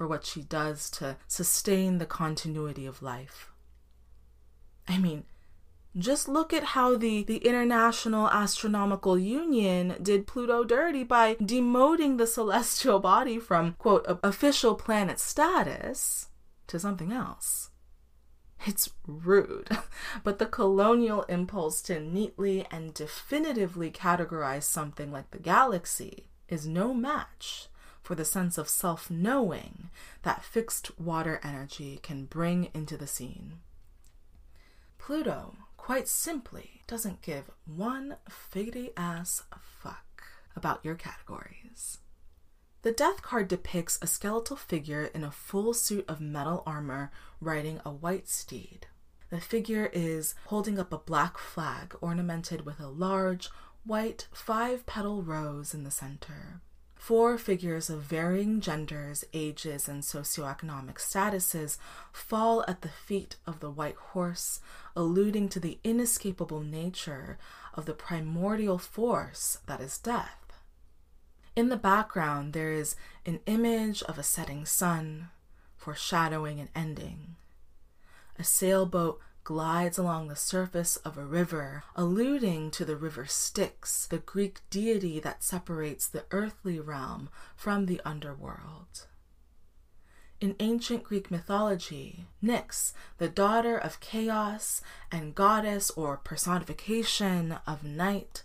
for 0.00 0.06
what 0.06 0.24
she 0.24 0.40
does 0.40 0.88
to 0.90 1.16
sustain 1.28 1.98
the 1.98 2.06
continuity 2.06 2.86
of 2.86 3.02
life. 3.02 3.50
I 4.88 4.98
mean, 4.98 5.24
just 5.94 6.28
look 6.28 6.52
at 6.52 6.64
how 6.64 6.96
the, 6.96 7.22
the 7.24 7.38
International 7.38 8.28
Astronomical 8.30 9.18
Union 9.18 9.96
did 10.00 10.26
Pluto 10.26 10.64
dirty 10.64 11.04
by 11.04 11.34
demoting 11.34 12.16
the 12.16 12.26
celestial 12.26 13.00
body 13.00 13.38
from, 13.38 13.74
quote, 13.74 14.06
official 14.22 14.74
planet 14.74 15.18
status 15.18 16.28
to 16.68 16.78
something 16.78 17.12
else. 17.12 17.69
It's 18.66 18.90
rude, 19.06 19.68
but 20.24 20.38
the 20.38 20.46
colonial 20.46 21.22
impulse 21.24 21.80
to 21.82 21.98
neatly 21.98 22.66
and 22.70 22.92
definitively 22.92 23.90
categorize 23.90 24.64
something 24.64 25.10
like 25.10 25.30
the 25.30 25.38
galaxy 25.38 26.26
is 26.48 26.66
no 26.66 26.92
match 26.92 27.68
for 28.02 28.14
the 28.14 28.24
sense 28.24 28.58
of 28.58 28.68
self 28.68 29.10
knowing 29.10 29.90
that 30.22 30.44
fixed 30.44 30.98
water 30.98 31.40
energy 31.42 32.00
can 32.02 32.24
bring 32.26 32.68
into 32.74 32.96
the 32.96 33.06
scene. 33.06 33.60
Pluto, 34.98 35.56
quite 35.76 36.08
simply, 36.08 36.82
doesn't 36.86 37.22
give 37.22 37.50
one 37.64 38.16
figgity 38.28 38.92
ass 38.96 39.42
fuck 39.58 40.24
about 40.54 40.84
your 40.84 40.94
categories. 40.94 41.98
The 42.82 42.92
death 42.92 43.22
card 43.22 43.48
depicts 43.48 43.98
a 44.00 44.06
skeletal 44.06 44.56
figure 44.56 45.04
in 45.14 45.22
a 45.22 45.30
full 45.30 45.74
suit 45.74 46.04
of 46.08 46.20
metal 46.20 46.62
armor 46.66 47.10
riding 47.40 47.80
a 47.84 47.90
white 47.90 48.28
steed. 48.28 48.86
The 49.30 49.40
figure 49.40 49.90
is 49.92 50.34
holding 50.46 50.78
up 50.78 50.92
a 50.92 50.98
black 50.98 51.38
flag 51.38 51.94
ornamented 52.00 52.66
with 52.66 52.80
a 52.80 52.88
large, 52.88 53.48
white, 53.84 54.26
five 54.32 54.86
petal 54.86 55.22
rose 55.22 55.72
in 55.72 55.84
the 55.84 55.90
center. 55.90 56.60
Four 56.96 57.38
figures 57.38 57.88
of 57.88 58.02
varying 58.02 58.60
genders, 58.60 59.24
ages, 59.32 59.88
and 59.88 60.02
socioeconomic 60.02 60.96
statuses 60.96 61.78
fall 62.12 62.62
at 62.68 62.82
the 62.82 62.90
feet 62.90 63.36
of 63.46 63.60
the 63.60 63.70
white 63.70 63.96
horse, 63.96 64.60
alluding 64.94 65.48
to 65.50 65.60
the 65.60 65.78
inescapable 65.82 66.60
nature 66.60 67.38
of 67.72 67.86
the 67.86 67.94
primordial 67.94 68.76
force 68.76 69.58
that 69.66 69.80
is 69.80 69.96
death. 69.96 70.60
In 71.56 71.68
the 71.68 71.76
background, 71.76 72.52
there 72.52 72.70
is 72.70 72.96
an 73.24 73.40
image 73.46 74.02
of 74.02 74.18
a 74.18 74.22
setting 74.22 74.66
sun, 74.66 75.30
foreshadowing 75.80 76.60
an 76.60 76.68
ending. 76.76 77.36
A 78.38 78.44
sailboat 78.44 79.18
glides 79.44 79.96
along 79.96 80.28
the 80.28 80.36
surface 80.36 80.96
of 80.98 81.16
a 81.16 81.24
river, 81.24 81.82
alluding 81.96 82.70
to 82.70 82.84
the 82.84 82.96
river 82.96 83.24
Styx, 83.26 84.06
the 84.06 84.18
Greek 84.18 84.60
deity 84.68 85.18
that 85.18 85.42
separates 85.42 86.06
the 86.06 86.24
earthly 86.30 86.78
realm 86.78 87.30
from 87.56 87.86
the 87.86 88.00
underworld. 88.04 89.06
In 90.40 90.54
ancient 90.60 91.02
Greek 91.02 91.30
mythology, 91.30 92.26
Nyx, 92.42 92.92
the 93.18 93.28
daughter 93.28 93.76
of 93.76 94.00
chaos 94.00 94.82
and 95.10 95.34
goddess 95.34 95.90
or 95.90 96.18
personification 96.18 97.58
of 97.66 97.82
night, 97.82 98.42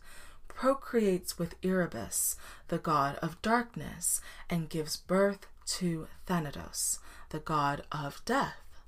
procreates 0.47 1.37
with 1.37 1.55
Erebus, 1.61 2.37
the 2.69 2.77
god 2.77 3.17
of 3.21 3.41
darkness, 3.41 4.21
and 4.49 4.69
gives 4.69 4.95
birth 4.97 5.47
to 5.65 6.07
Thanatos, 6.25 6.99
the 7.29 7.39
god 7.39 7.83
of 7.91 8.21
death. 8.25 8.81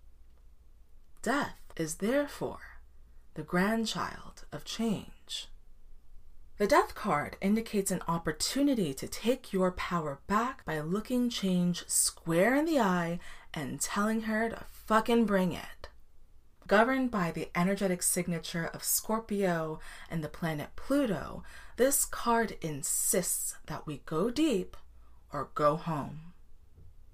Death 1.22 1.60
is 1.76 1.96
therefore 1.96 2.80
the 3.34 3.44
grandchild 3.44 4.46
of 4.52 4.66
change. 4.66 5.48
The 6.58 6.66
death 6.66 6.96
card 6.96 7.38
indicates 7.40 7.92
an 7.92 8.02
opportunity 8.08 8.94
to 8.96 9.08
take 9.08 9.54
your 9.54 9.72
power 9.72 10.20
back 10.26 10.66
by 10.66 10.80
looking 10.80 11.30
change 11.30 11.88
square 11.88 12.56
in 12.56 12.66
the 12.66 12.80
eye 12.80 13.20
and 13.54 13.80
telling 13.80 14.22
her 14.22 14.50
to 14.50 14.66
fucking 14.72 15.26
bring 15.26 15.52
it. 15.52 15.90
Governed 16.66 17.12
by 17.12 17.32
the 17.32 17.50
energetic 17.56 18.02
signature 18.02 18.66
of 18.66 18.84
Scorpio 18.84 19.80
and 20.10 20.24
the 20.24 20.30
planet 20.30 20.70
Pluto, 20.76 21.44
this 21.78 22.06
card 22.06 22.58
insists 22.62 23.56
that 23.68 23.86
we 23.86 24.02
go 24.06 24.32
deep 24.32 24.76
or 25.32 25.50
go 25.54 25.76
home. 25.76 26.27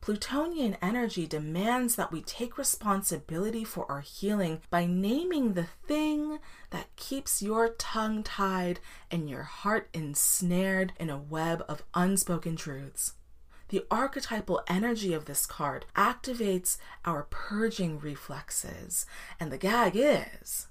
Plutonian 0.04 0.76
energy 0.82 1.26
demands 1.26 1.96
that 1.96 2.12
we 2.12 2.22
take 2.22 2.58
responsibility 2.58 3.64
for 3.64 3.90
our 3.90 4.02
healing 4.02 4.60
by 4.70 4.86
naming 4.86 5.54
the 5.54 5.64
thing 5.88 6.40
that 6.72 6.94
keeps 6.98 7.42
your 7.42 7.70
tongue 7.70 8.22
tied 8.22 8.82
and 9.10 9.30
your 9.30 9.44
heart 9.44 9.88
ensnared 9.94 10.92
in 11.00 11.10
a 11.10 11.18
web 11.18 11.64
of 11.70 11.86
unspoken 11.94 12.58
truths. 12.58 13.14
The 13.70 13.86
archetypal 13.90 14.62
energy 14.68 15.14
of 15.14 15.24
this 15.24 15.46
card 15.46 15.86
activates 15.96 16.76
our 17.06 17.24
purging 17.30 17.98
reflexes, 17.98 19.06
and 19.40 19.54
the 19.54 19.58
gag 19.58 19.94
is 19.96 20.68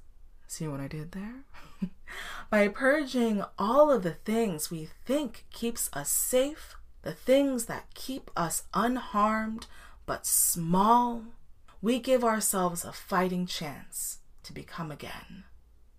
see 0.47 0.69
what 0.69 0.81
I 0.81 0.87
did 0.89 1.13
there? 1.13 1.45
by 2.51 2.69
purging 2.69 3.43
all 3.59 3.91
of 3.91 4.03
the 4.03 4.13
things 4.13 4.71
we 4.71 4.91
think 5.07 5.47
keeps 5.51 5.89
us 5.95 6.11
safe 6.11 6.77
the 7.03 7.13
things 7.13 7.67
that 7.67 7.95
keep 7.95 8.31
us 8.37 8.65
unharmed 8.73 9.67
but 10.07 10.27
small, 10.27 11.25
we 11.81 11.99
give 11.99 12.25
ourselves 12.25 12.85
a 12.85 12.93
fighting 12.93 13.47
chance 13.47 14.19
to 14.45 14.53
become 14.53 14.91
again. 14.91 15.45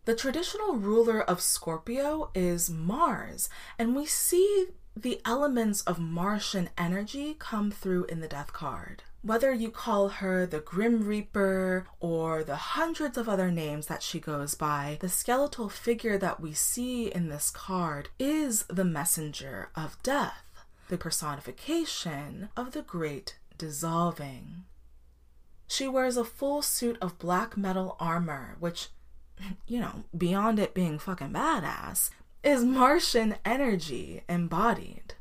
The 0.05 0.15
traditional 0.15 0.75
ruler 0.75 1.21
of 1.21 1.39
Scorpio 1.39 2.29
is 2.35 2.69
Mars, 2.69 3.47
and 3.79 3.95
we 3.95 4.05
see 4.05 4.67
the 4.95 5.21
elements 5.25 5.81
of 5.81 5.99
Martian 5.99 6.69
energy 6.77 7.35
come 7.39 7.71
through 7.71 8.05
in 8.05 8.19
the 8.19 8.27
death 8.27 8.53
card. 8.53 9.03
Whether 9.21 9.53
you 9.53 9.71
call 9.71 10.09
her 10.09 10.45
the 10.45 10.59
Grim 10.59 11.07
Reaper 11.07 11.87
or 12.01 12.43
the 12.43 12.57
hundreds 12.57 13.17
of 13.17 13.29
other 13.29 13.49
names 13.49 13.87
that 13.87 14.03
she 14.03 14.19
goes 14.19 14.55
by, 14.55 14.97
the 14.99 15.07
skeletal 15.07 15.69
figure 15.69 16.17
that 16.17 16.41
we 16.41 16.51
see 16.53 17.07
in 17.09 17.29
this 17.29 17.49
card 17.49 18.09
is 18.19 18.63
the 18.63 18.83
messenger 18.83 19.69
of 19.75 20.01
death 20.03 20.52
the 20.89 20.97
personification 20.97 22.49
of 22.55 22.71
the 22.71 22.81
great 22.81 23.37
dissolving. 23.57 24.65
She 25.67 25.87
wears 25.87 26.17
a 26.17 26.25
full 26.25 26.61
suit 26.61 26.97
of 27.01 27.19
black 27.19 27.57
metal 27.57 27.95
armor, 27.99 28.57
which, 28.59 28.89
you 29.67 29.79
know, 29.79 30.03
beyond 30.15 30.59
it 30.59 30.73
being 30.73 30.99
fucking 30.99 31.31
badass, 31.31 32.09
is 32.43 32.63
Martian 32.63 33.35
energy 33.45 34.21
embodied. 34.27 35.15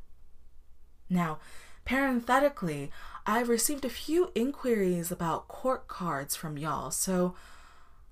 Now, 1.08 1.38
parenthetically, 1.84 2.90
I've 3.24 3.48
received 3.48 3.84
a 3.84 3.90
few 3.90 4.32
inquiries 4.34 5.12
about 5.12 5.46
court 5.46 5.86
cards 5.86 6.34
from 6.34 6.58
y'all, 6.58 6.90
so 6.90 7.34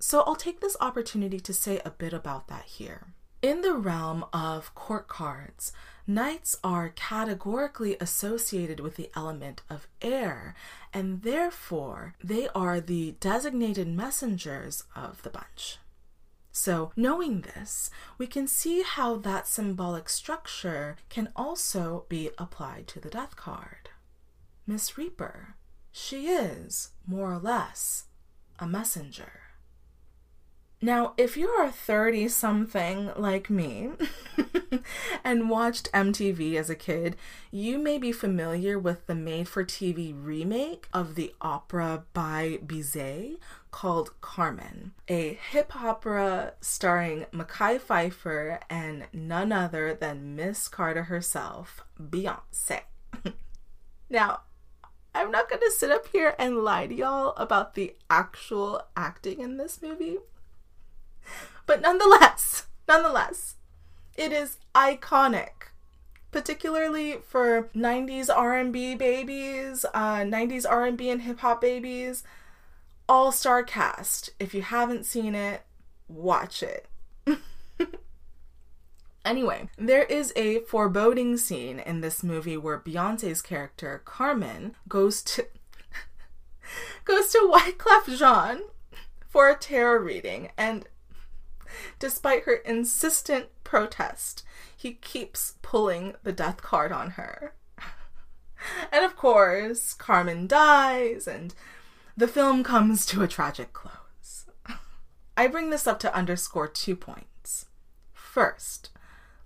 so 0.02 0.22
I'll 0.22 0.36
take 0.36 0.60
this 0.60 0.78
opportunity 0.80 1.38
to 1.40 1.52
say 1.52 1.80
a 1.84 1.90
bit 1.90 2.14
about 2.14 2.48
that 2.48 2.64
here. 2.64 3.08
In 3.42 3.60
the 3.60 3.74
realm 3.74 4.24
of 4.32 4.74
court 4.74 5.08
cards, 5.08 5.72
Knights 6.10 6.56
are 6.64 6.88
categorically 6.88 7.96
associated 8.00 8.80
with 8.80 8.96
the 8.96 9.12
element 9.14 9.62
of 9.70 9.86
air, 10.02 10.56
and 10.92 11.22
therefore 11.22 12.16
they 12.20 12.48
are 12.48 12.80
the 12.80 13.12
designated 13.20 13.86
messengers 13.86 14.82
of 14.96 15.22
the 15.22 15.30
bunch. 15.30 15.78
So, 16.50 16.90
knowing 16.96 17.42
this, 17.42 17.90
we 18.18 18.26
can 18.26 18.48
see 18.48 18.82
how 18.82 19.18
that 19.18 19.46
symbolic 19.46 20.08
structure 20.08 20.96
can 21.10 21.28
also 21.36 22.06
be 22.08 22.30
applied 22.38 22.88
to 22.88 22.98
the 22.98 23.08
death 23.08 23.36
card. 23.36 23.90
Miss 24.66 24.98
Reaper, 24.98 25.54
she 25.92 26.26
is, 26.26 26.90
more 27.06 27.32
or 27.32 27.38
less, 27.38 28.06
a 28.58 28.66
messenger. 28.66 29.49
Now, 30.82 31.12
if 31.18 31.36
you're 31.36 31.62
a 31.62 31.70
30 31.70 32.28
something 32.28 33.10
like 33.14 33.50
me 33.50 33.90
and 35.24 35.50
watched 35.50 35.92
MTV 35.92 36.54
as 36.54 36.70
a 36.70 36.74
kid, 36.74 37.16
you 37.50 37.76
may 37.76 37.98
be 37.98 38.12
familiar 38.12 38.78
with 38.78 39.06
the 39.06 39.14
made 39.14 39.46
for 39.46 39.62
TV 39.62 40.14
remake 40.16 40.88
of 40.94 41.16
the 41.16 41.34
opera 41.42 42.04
by 42.14 42.60
Bizet 42.64 43.36
called 43.70 44.18
Carmen, 44.22 44.92
a 45.06 45.38
hip 45.50 45.72
hopera 45.72 46.52
starring 46.62 47.26
Mekhi 47.30 47.78
Phifer 47.78 48.60
and 48.70 49.06
none 49.12 49.52
other 49.52 49.92
than 49.92 50.34
Miss 50.34 50.66
Carter 50.66 51.04
herself, 51.04 51.84
Beyonce. 52.00 52.80
now, 54.08 54.40
I'm 55.14 55.30
not 55.30 55.50
going 55.50 55.60
to 55.60 55.70
sit 55.72 55.90
up 55.90 56.06
here 56.10 56.34
and 56.38 56.64
lie 56.64 56.86
to 56.86 56.94
y'all 56.94 57.34
about 57.36 57.74
the 57.74 57.96
actual 58.08 58.80
acting 58.96 59.40
in 59.40 59.58
this 59.58 59.82
movie 59.82 60.16
but 61.66 61.80
nonetheless, 61.80 62.66
nonetheless, 62.88 63.56
it 64.16 64.32
is 64.32 64.58
iconic 64.74 65.70
particularly 66.30 67.18
for 67.26 67.70
90s 67.74 68.28
R&B 68.34 68.94
babies, 68.94 69.84
uh, 69.92 70.18
90s 70.18 70.64
R&B 70.68 71.10
and 71.10 71.22
hip 71.22 71.40
hop 71.40 71.60
babies, 71.60 72.22
all-star 73.08 73.64
cast. 73.64 74.30
If 74.38 74.54
you 74.54 74.62
haven't 74.62 75.06
seen 75.06 75.34
it, 75.34 75.62
watch 76.08 76.62
it. 76.62 76.86
anyway, 79.24 79.68
there 79.76 80.04
is 80.04 80.32
a 80.36 80.60
foreboding 80.60 81.36
scene 81.36 81.80
in 81.80 82.00
this 82.00 82.22
movie 82.22 82.56
where 82.56 82.78
Beyonce's 82.78 83.42
character 83.42 84.02
Carmen 84.04 84.76
goes 84.88 85.22
to 85.22 85.46
goes 87.04 87.32
to 87.32 87.50
Wyclef 87.52 88.16
Jean 88.16 88.62
for 89.28 89.48
a 89.48 89.56
tarot 89.56 90.02
reading 90.02 90.50
and 90.56 90.86
Despite 91.98 92.44
her 92.44 92.54
insistent 92.54 93.46
protest, 93.64 94.44
he 94.76 94.94
keeps 94.94 95.54
pulling 95.62 96.14
the 96.22 96.32
death 96.32 96.62
card 96.62 96.92
on 96.92 97.10
her. 97.10 97.54
and 98.92 99.04
of 99.04 99.16
course, 99.16 99.94
Carmen 99.94 100.46
dies, 100.46 101.26
and 101.26 101.54
the 102.16 102.28
film 102.28 102.64
comes 102.64 103.06
to 103.06 103.22
a 103.22 103.28
tragic 103.28 103.72
close. 103.72 104.46
I 105.36 105.46
bring 105.46 105.70
this 105.70 105.86
up 105.86 105.98
to 106.00 106.14
underscore 106.14 106.68
two 106.68 106.96
points. 106.96 107.66
First, 108.12 108.90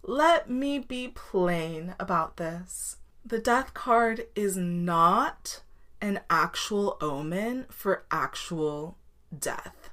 let 0.03 0.51
me 0.51 0.79
be 0.79 1.09
plain 1.09 1.95
about 1.99 2.37
this. 2.37 2.97
The 3.25 3.39
death 3.39 3.73
card 3.73 4.27
is 4.35 4.57
not 4.57 5.63
an 6.01 6.21
actual 6.29 6.99
omen 7.01 7.65
for 7.71 8.05
actual 8.11 8.99
death, 9.37 9.89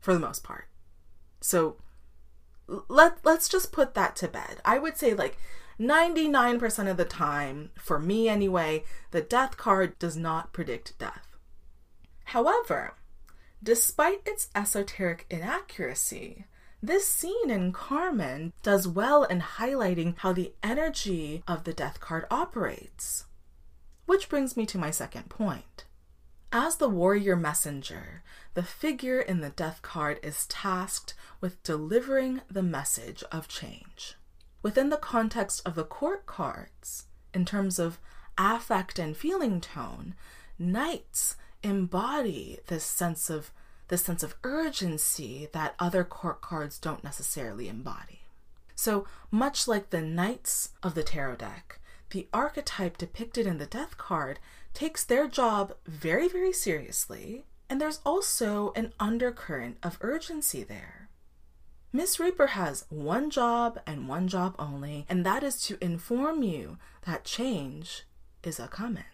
for 0.00 0.12
the 0.12 0.18
most 0.18 0.42
part. 0.42 0.66
So 1.46 1.76
let 2.66 3.24
let's 3.24 3.48
just 3.48 3.70
put 3.70 3.94
that 3.94 4.16
to 4.16 4.26
bed. 4.26 4.60
I 4.64 4.80
would 4.80 4.96
say 4.96 5.14
like 5.14 5.38
99% 5.78 6.90
of 6.90 6.96
the 6.96 7.04
time, 7.04 7.70
for 7.78 8.00
me 8.00 8.28
anyway, 8.28 8.82
the 9.12 9.20
death 9.20 9.56
card 9.56 9.96
does 10.00 10.16
not 10.16 10.52
predict 10.52 10.98
death. 10.98 11.36
However, 12.24 12.94
despite 13.62 14.22
its 14.26 14.48
esoteric 14.56 15.24
inaccuracy, 15.30 16.46
this 16.82 17.06
scene 17.06 17.50
in 17.50 17.72
Carmen 17.72 18.52
does 18.64 18.88
well 18.88 19.22
in 19.22 19.40
highlighting 19.40 20.18
how 20.18 20.32
the 20.32 20.52
energy 20.64 21.44
of 21.46 21.62
the 21.62 21.72
death 21.72 22.00
card 22.00 22.24
operates. 22.28 23.26
Which 24.06 24.28
brings 24.28 24.56
me 24.56 24.66
to 24.66 24.78
my 24.78 24.90
second 24.90 25.28
point. 25.28 25.85
As 26.58 26.76
the 26.76 26.88
warrior 26.88 27.36
messenger, 27.36 28.22
the 28.54 28.62
figure 28.62 29.20
in 29.20 29.42
the 29.42 29.50
death 29.50 29.82
card 29.82 30.18
is 30.22 30.46
tasked 30.46 31.12
with 31.38 31.62
delivering 31.62 32.40
the 32.50 32.62
message 32.62 33.22
of 33.30 33.46
change. 33.46 34.14
Within 34.62 34.88
the 34.88 34.96
context 34.96 35.60
of 35.66 35.74
the 35.74 35.84
court 35.84 36.24
cards, 36.24 37.08
in 37.34 37.44
terms 37.44 37.78
of 37.78 37.98
affect 38.38 38.98
and 38.98 39.14
feeling 39.14 39.60
tone, 39.60 40.14
knights 40.58 41.36
embody 41.62 42.60
this 42.68 42.84
sense 42.84 43.28
of 43.28 43.50
this 43.88 44.02
sense 44.02 44.22
of 44.22 44.34
urgency 44.42 45.50
that 45.52 45.74
other 45.78 46.04
court 46.04 46.40
cards 46.40 46.78
don't 46.78 47.04
necessarily 47.04 47.68
embody. 47.68 48.22
So, 48.74 49.06
much 49.30 49.68
like 49.68 49.90
the 49.90 50.00
knights 50.00 50.70
of 50.82 50.94
the 50.94 51.02
tarot 51.02 51.36
deck, 51.36 51.80
the 52.10 52.28
archetype 52.32 52.96
depicted 52.96 53.46
in 53.46 53.58
the 53.58 53.66
death 53.66 53.98
card 53.98 54.38
takes 54.76 55.04
their 55.04 55.26
job 55.26 55.74
very, 55.86 56.28
very 56.28 56.52
seriously, 56.52 57.46
and 57.70 57.80
there's 57.80 58.00
also 58.04 58.72
an 58.76 58.92
undercurrent 59.00 59.78
of 59.82 59.96
urgency 60.02 60.62
there. 60.62 61.08
Miss 61.94 62.20
Reaper 62.20 62.48
has 62.48 62.84
one 62.90 63.30
job 63.30 63.80
and 63.86 64.06
one 64.06 64.28
job 64.28 64.54
only, 64.58 65.06
and 65.08 65.24
that 65.24 65.42
is 65.42 65.62
to 65.62 65.82
inform 65.82 66.42
you 66.42 66.76
that 67.06 67.24
change 67.24 68.04
is 68.42 68.60
a 68.60 68.68
coming. 68.68 69.04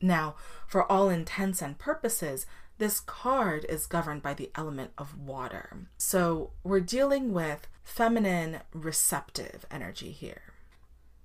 Now, 0.00 0.34
for 0.66 0.90
all 0.90 1.08
intents 1.08 1.62
and 1.62 1.78
purposes, 1.78 2.44
this 2.78 2.98
card 2.98 3.64
is 3.68 3.86
governed 3.86 4.22
by 4.22 4.34
the 4.34 4.50
element 4.56 4.90
of 4.98 5.16
water. 5.16 5.86
So 5.98 6.50
we're 6.64 6.80
dealing 6.80 7.32
with 7.32 7.68
feminine 7.84 8.58
receptive 8.74 9.66
energy 9.70 10.10
here. 10.10 10.51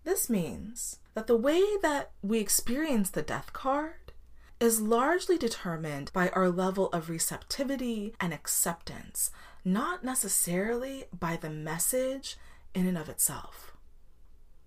This 0.07 0.29
means 0.29 0.99
that 1.15 1.27
the 1.27 1.35
way 1.35 1.61
that 1.81 2.11
we 2.21 2.39
experience 2.39 3.09
the 3.09 3.21
death 3.21 3.51
card 3.51 4.13
is 4.57 4.79
largely 4.79 5.37
determined 5.37 6.13
by 6.13 6.29
our 6.29 6.49
level 6.49 6.87
of 6.93 7.09
receptivity 7.09 8.15
and 8.17 8.33
acceptance, 8.33 9.31
not 9.65 10.05
necessarily 10.05 11.03
by 11.11 11.35
the 11.35 11.49
message 11.49 12.37
in 12.73 12.87
and 12.87 12.97
of 12.97 13.09
itself. 13.09 13.73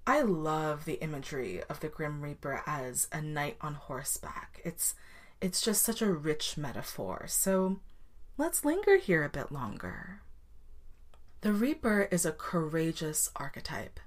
I 0.07 0.21
love 0.21 0.85
the 0.85 1.03
imagery 1.03 1.63
of 1.71 1.81
the 1.81 1.89
Grim 1.89 2.21
Reaper 2.21 2.63
as 2.67 3.09
a 3.11 3.23
knight 3.23 3.57
on 3.63 3.77
horseback. 3.77 4.61
It's 4.63 4.95
it's 5.41 5.63
just 5.63 5.83
such 5.83 6.03
a 6.03 6.13
rich 6.13 6.59
metaphor. 6.59 7.25
So 7.29 7.81
let's 8.37 8.63
linger 8.63 8.99
here 8.99 9.25
a 9.25 9.31
bit 9.31 9.51
longer. 9.51 10.21
The 11.41 11.55
Reaper 11.55 12.09
is 12.11 12.27
a 12.27 12.33
courageous 12.33 13.31
archetype. 13.37 14.01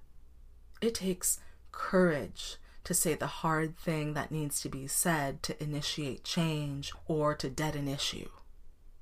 It 0.83 0.95
takes 0.95 1.39
courage 1.71 2.57
to 2.83 2.93
say 2.93 3.13
the 3.15 3.39
hard 3.39 3.77
thing 3.77 4.15
that 4.15 4.31
needs 4.33 4.59
to 4.61 4.67
be 4.67 4.85
said 4.85 5.41
to 5.43 5.63
initiate 5.63 6.25
change 6.25 6.91
or 7.07 7.35
to 7.35 7.49
dead 7.49 7.77
an 7.77 7.87
issue. 7.87 8.27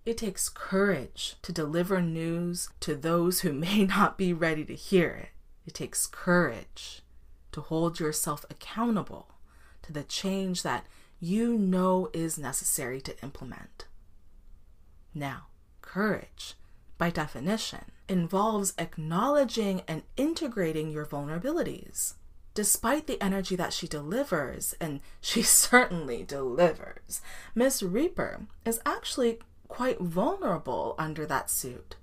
It 0.06 0.20
takes 0.20 0.48
courage 0.48 1.38
to 1.42 1.52
deliver 1.52 2.00
news 2.00 2.70
to 2.82 2.94
those 2.94 3.42
who 3.42 3.52
may 3.68 3.86
not 3.86 4.16
be 4.16 4.32
ready 4.32 4.64
to 4.66 4.76
hear 4.76 5.10
it. 5.10 5.30
It 5.66 5.74
takes 5.74 6.06
courage 6.06 7.02
to 7.52 7.62
hold 7.62 8.00
yourself 8.00 8.46
accountable 8.52 9.30
to 9.82 9.92
the 9.92 10.04
change 10.04 10.62
that 10.62 10.86
you 11.20 11.58
know 11.58 12.12
is 12.14 12.38
necessary 12.38 13.02
to 13.02 13.20
implement. 13.24 13.88
Now, 15.16 15.48
courage, 15.82 16.54
by 17.00 17.10
definition, 17.10 17.86
involves 18.12 18.74
acknowledging 18.78 19.82
and 19.88 20.04
integrating 20.18 20.92
your 20.92 21.06
vulnerabilities. 21.06 22.16
Despite 22.54 23.08
the 23.08 23.22
energy 23.24 23.56
that 23.56 23.72
she 23.72 23.88
delivers, 23.88 24.76
and 24.82 25.00
she 25.22 25.42
certainly 25.42 26.24
delivers, 26.24 27.22
Miss 27.56 27.82
Reaper 27.82 28.42
is 28.66 28.82
actually 28.86 29.40
quite 29.68 30.00
vulnerable 30.00 30.96
under 31.00 31.26
that 31.26 31.50
suit. 31.50 31.96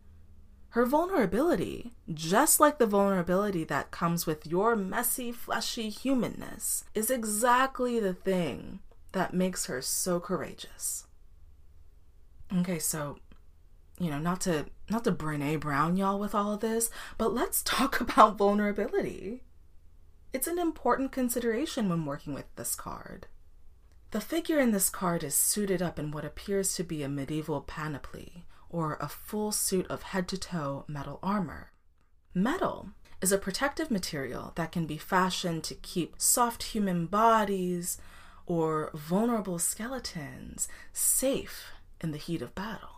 Her 0.70 0.86
vulnerability, 0.86 1.92
just 2.12 2.60
like 2.60 2.78
the 2.78 2.86
vulnerability 2.86 3.64
that 3.64 3.90
comes 3.90 4.26
with 4.26 4.46
your 4.46 4.76
messy, 4.76 5.32
fleshy 5.32 5.90
humanness, 5.90 6.84
is 6.94 7.10
exactly 7.10 8.00
the 8.00 8.14
thing 8.14 8.80
that 9.12 9.34
makes 9.34 9.66
her 9.66 9.82
so 9.82 10.20
courageous. 10.20 11.06
Okay, 12.56 12.78
so 12.78 13.18
you 13.98 14.10
know, 14.10 14.18
not 14.18 14.40
to 14.42 14.66
not 14.90 15.04
to 15.04 15.12
Brene 15.12 15.60
Brown 15.60 15.96
y'all 15.96 16.18
with 16.18 16.34
all 16.34 16.52
of 16.54 16.60
this, 16.60 16.90
but 17.16 17.34
let's 17.34 17.62
talk 17.62 18.00
about 18.00 18.38
vulnerability. 18.38 19.42
It's 20.32 20.46
an 20.46 20.58
important 20.58 21.12
consideration 21.12 21.88
when 21.88 22.04
working 22.04 22.34
with 22.34 22.54
this 22.56 22.74
card. 22.74 23.26
The 24.10 24.20
figure 24.20 24.58
in 24.58 24.72
this 24.72 24.88
card 24.88 25.22
is 25.22 25.34
suited 25.34 25.82
up 25.82 25.98
in 25.98 26.10
what 26.10 26.24
appears 26.24 26.74
to 26.74 26.82
be 26.82 27.02
a 27.02 27.08
medieval 27.08 27.60
panoply, 27.60 28.44
or 28.70 28.96
a 29.00 29.08
full 29.08 29.52
suit 29.52 29.86
of 29.88 30.02
head 30.02 30.28
to 30.28 30.38
toe 30.38 30.84
metal 30.88 31.18
armor. 31.22 31.72
Metal 32.34 32.90
is 33.20 33.32
a 33.32 33.38
protective 33.38 33.90
material 33.90 34.52
that 34.54 34.72
can 34.72 34.86
be 34.86 34.96
fashioned 34.96 35.64
to 35.64 35.74
keep 35.74 36.14
soft 36.18 36.62
human 36.62 37.06
bodies 37.06 37.98
or 38.46 38.90
vulnerable 38.94 39.58
skeletons 39.58 40.68
safe 40.92 41.72
in 42.00 42.12
the 42.12 42.18
heat 42.18 42.40
of 42.40 42.54
battle. 42.54 42.97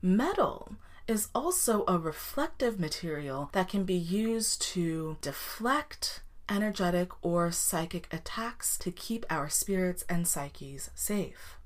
Metal 0.00 0.76
is 1.06 1.28
also 1.34 1.84
a 1.88 1.98
reflective 1.98 2.78
material 2.78 3.50
that 3.52 3.68
can 3.68 3.84
be 3.84 3.94
used 3.94 4.62
to 4.62 5.16
deflect 5.20 6.22
energetic 6.48 7.10
or 7.22 7.50
psychic 7.50 8.12
attacks 8.12 8.78
to 8.78 8.92
keep 8.92 9.26
our 9.28 9.48
spirits 9.48 10.04
and 10.08 10.28
psyches 10.28 10.90
safe. 10.94 11.58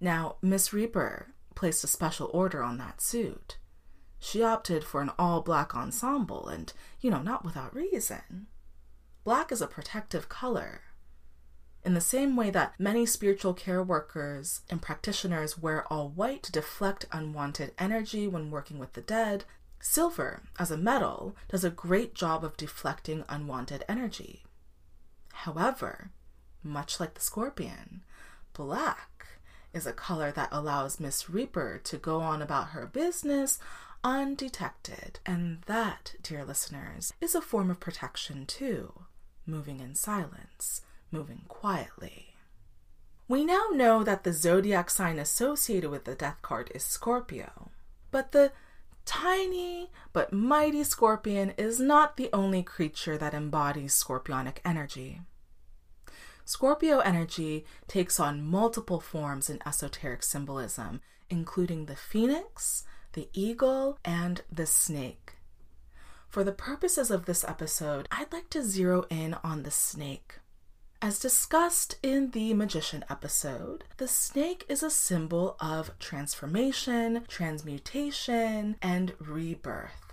Now, 0.00 0.36
Miss 0.40 0.72
Reaper 0.72 1.34
placed 1.54 1.84
a 1.84 1.88
special 1.88 2.30
order 2.32 2.62
on 2.62 2.78
that 2.78 3.00
suit. 3.00 3.58
She 4.18 4.42
opted 4.42 4.82
for 4.82 5.00
an 5.00 5.10
all 5.18 5.42
black 5.42 5.74
ensemble, 5.74 6.48
and, 6.48 6.72
you 7.00 7.10
know, 7.10 7.22
not 7.22 7.44
without 7.44 7.74
reason. 7.74 8.46
Black 9.24 9.52
is 9.52 9.60
a 9.60 9.66
protective 9.66 10.28
color, 10.28 10.82
in 11.88 11.94
the 11.94 12.00
same 12.02 12.36
way 12.36 12.50
that 12.50 12.74
many 12.78 13.06
spiritual 13.06 13.54
care 13.54 13.82
workers 13.82 14.60
and 14.68 14.82
practitioners 14.82 15.56
wear 15.56 15.90
all 15.90 16.10
white 16.10 16.42
to 16.42 16.52
deflect 16.52 17.06
unwanted 17.10 17.72
energy 17.78 18.28
when 18.28 18.50
working 18.50 18.78
with 18.78 18.92
the 18.92 19.00
dead, 19.00 19.46
silver, 19.80 20.42
as 20.58 20.70
a 20.70 20.76
metal, 20.76 21.34
does 21.48 21.64
a 21.64 21.70
great 21.70 22.14
job 22.14 22.44
of 22.44 22.58
deflecting 22.58 23.24
unwanted 23.30 23.86
energy. 23.88 24.44
However, 25.32 26.10
much 26.62 27.00
like 27.00 27.14
the 27.14 27.22
scorpion, 27.22 28.02
black 28.52 29.26
is 29.72 29.86
a 29.86 29.92
color 29.94 30.30
that 30.32 30.50
allows 30.52 31.00
Miss 31.00 31.30
Reaper 31.30 31.80
to 31.84 31.96
go 31.96 32.20
on 32.20 32.42
about 32.42 32.68
her 32.68 32.84
business 32.84 33.58
undetected. 34.04 35.20
And 35.24 35.62
that, 35.62 36.16
dear 36.22 36.44
listeners, 36.44 37.14
is 37.22 37.34
a 37.34 37.40
form 37.40 37.70
of 37.70 37.80
protection 37.80 38.44
too, 38.44 39.04
moving 39.46 39.80
in 39.80 39.94
silence 39.94 40.82
moving 41.10 41.42
quietly. 41.48 42.34
We 43.26 43.44
now 43.44 43.66
know 43.72 44.04
that 44.04 44.24
the 44.24 44.32
zodiac 44.32 44.88
sign 44.88 45.18
associated 45.18 45.90
with 45.90 46.04
the 46.04 46.14
death 46.14 46.40
card 46.40 46.70
is 46.74 46.82
Scorpio, 46.82 47.70
but 48.10 48.32
the 48.32 48.52
tiny 49.04 49.90
but 50.12 50.32
mighty 50.32 50.84
scorpion 50.84 51.54
is 51.56 51.80
not 51.80 52.16
the 52.16 52.28
only 52.32 52.62
creature 52.62 53.16
that 53.16 53.32
embodies 53.32 53.94
scorpionic 53.94 54.58
energy. 54.66 55.22
Scorpio 56.44 56.98
energy 57.00 57.64
takes 57.86 58.20
on 58.20 58.42
multiple 58.42 59.00
forms 59.00 59.48
in 59.48 59.60
esoteric 59.66 60.22
symbolism, 60.22 61.00
including 61.30 61.86
the 61.86 61.96
phoenix, 61.96 62.84
the 63.12 63.28
eagle, 63.32 63.98
and 64.04 64.42
the 64.52 64.66
snake. 64.66 65.34
For 66.28 66.44
the 66.44 66.52
purposes 66.52 67.10
of 67.10 67.24
this 67.24 67.44
episode, 67.44 68.08
I'd 68.10 68.32
like 68.32 68.50
to 68.50 68.62
zero 68.62 69.06
in 69.08 69.34
on 69.42 69.62
the 69.62 69.70
snake. 69.70 70.40
As 71.00 71.20
discussed 71.20 71.96
in 72.02 72.32
the 72.32 72.54
Magician 72.54 73.04
episode, 73.08 73.84
the 73.98 74.08
snake 74.08 74.64
is 74.68 74.82
a 74.82 74.90
symbol 74.90 75.56
of 75.60 75.96
transformation, 76.00 77.24
transmutation, 77.28 78.74
and 78.82 79.14
rebirth. 79.20 80.12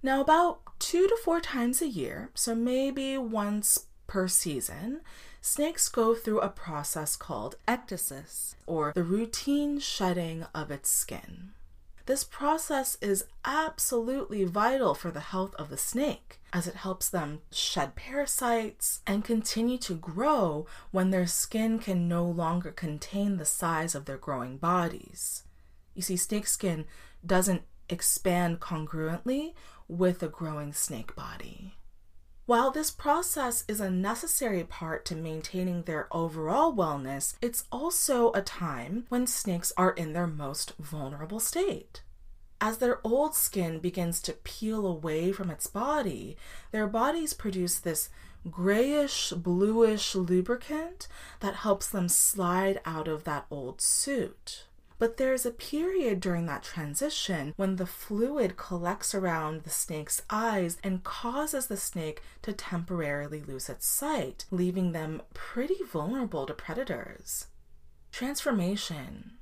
Now, 0.00 0.20
about 0.20 0.60
two 0.78 1.08
to 1.08 1.16
four 1.24 1.40
times 1.40 1.82
a 1.82 1.88
year, 1.88 2.30
so 2.34 2.54
maybe 2.54 3.18
once 3.18 3.86
per 4.06 4.28
season, 4.28 5.00
snakes 5.40 5.88
go 5.88 6.14
through 6.14 6.40
a 6.40 6.48
process 6.48 7.16
called 7.16 7.56
ecdysis, 7.66 8.54
or 8.64 8.92
the 8.94 9.02
routine 9.02 9.80
shedding 9.80 10.46
of 10.54 10.70
its 10.70 10.88
skin. 10.88 11.50
This 12.06 12.24
process 12.24 12.98
is 13.00 13.26
absolutely 13.44 14.42
vital 14.44 14.94
for 14.94 15.12
the 15.12 15.20
health 15.20 15.54
of 15.54 15.68
the 15.70 15.76
snake 15.76 16.40
as 16.52 16.66
it 16.66 16.74
helps 16.74 17.08
them 17.08 17.42
shed 17.52 17.94
parasites 17.94 19.00
and 19.06 19.24
continue 19.24 19.78
to 19.78 19.94
grow 19.94 20.66
when 20.90 21.10
their 21.10 21.26
skin 21.26 21.78
can 21.78 22.08
no 22.08 22.24
longer 22.24 22.72
contain 22.72 23.36
the 23.36 23.44
size 23.44 23.94
of 23.94 24.06
their 24.06 24.18
growing 24.18 24.56
bodies. 24.56 25.44
You 25.94 26.02
see, 26.02 26.16
snake 26.16 26.48
skin 26.48 26.86
doesn't 27.24 27.62
expand 27.88 28.58
congruently 28.58 29.54
with 29.86 30.22
a 30.22 30.28
growing 30.28 30.72
snake 30.72 31.14
body. 31.14 31.76
While 32.44 32.72
this 32.72 32.90
process 32.90 33.64
is 33.68 33.80
a 33.80 33.88
necessary 33.88 34.64
part 34.64 35.04
to 35.06 35.14
maintaining 35.14 35.82
their 35.82 36.08
overall 36.10 36.74
wellness, 36.74 37.34
it's 37.40 37.64
also 37.70 38.32
a 38.32 38.42
time 38.42 39.06
when 39.10 39.28
snakes 39.28 39.72
are 39.76 39.92
in 39.92 40.12
their 40.12 40.26
most 40.26 40.72
vulnerable 40.76 41.38
state. 41.38 42.02
As 42.60 42.78
their 42.78 43.00
old 43.04 43.36
skin 43.36 43.78
begins 43.78 44.20
to 44.22 44.32
peel 44.32 44.86
away 44.86 45.30
from 45.30 45.50
its 45.50 45.68
body, 45.68 46.36
their 46.72 46.88
bodies 46.88 47.32
produce 47.32 47.78
this 47.78 48.08
grayish 48.50 49.30
bluish 49.30 50.16
lubricant 50.16 51.06
that 51.40 51.54
helps 51.54 51.88
them 51.88 52.08
slide 52.08 52.80
out 52.84 53.06
of 53.06 53.22
that 53.22 53.46
old 53.50 53.80
suit. 53.80 54.66
But 55.02 55.16
there's 55.16 55.44
a 55.44 55.50
period 55.50 56.20
during 56.20 56.46
that 56.46 56.62
transition 56.62 57.54
when 57.56 57.74
the 57.74 57.86
fluid 57.86 58.56
collects 58.56 59.16
around 59.16 59.64
the 59.64 59.68
snake's 59.68 60.22
eyes 60.30 60.78
and 60.84 61.02
causes 61.02 61.66
the 61.66 61.76
snake 61.76 62.22
to 62.42 62.52
temporarily 62.52 63.42
lose 63.42 63.68
its 63.68 63.84
sight, 63.84 64.44
leaving 64.52 64.92
them 64.92 65.22
pretty 65.34 65.78
vulnerable 65.90 66.46
to 66.46 66.54
predators. 66.54 67.48
Transformation 68.12 69.38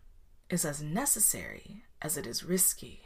is 0.48 0.64
as 0.64 0.80
necessary 0.80 1.82
as 2.00 2.16
it 2.16 2.26
is 2.26 2.42
risky. 2.42 3.02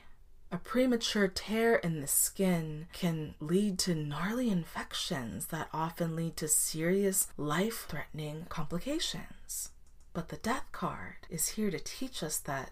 A 0.53 0.57
premature 0.57 1.27
tear 1.27 1.75
in 1.75 2.01
the 2.01 2.07
skin 2.07 2.87
can 2.93 3.35
lead 3.41 3.81
to 3.81 3.97
gnarly 3.97 4.49
infections 4.49 5.47
that 5.47 5.71
often 5.73 6.15
lead 6.15 6.37
to 6.37 6.47
serious 6.47 7.27
life 7.37 7.87
threatening 7.89 8.47
complications. 8.49 9.71
But 10.15 10.29
the 10.29 10.37
death 10.37 10.71
card 10.73 11.27
is 11.29 11.49
here 11.51 11.71
to 11.71 11.81
teach 11.81 12.23
us 12.23 12.39
that 12.39 12.71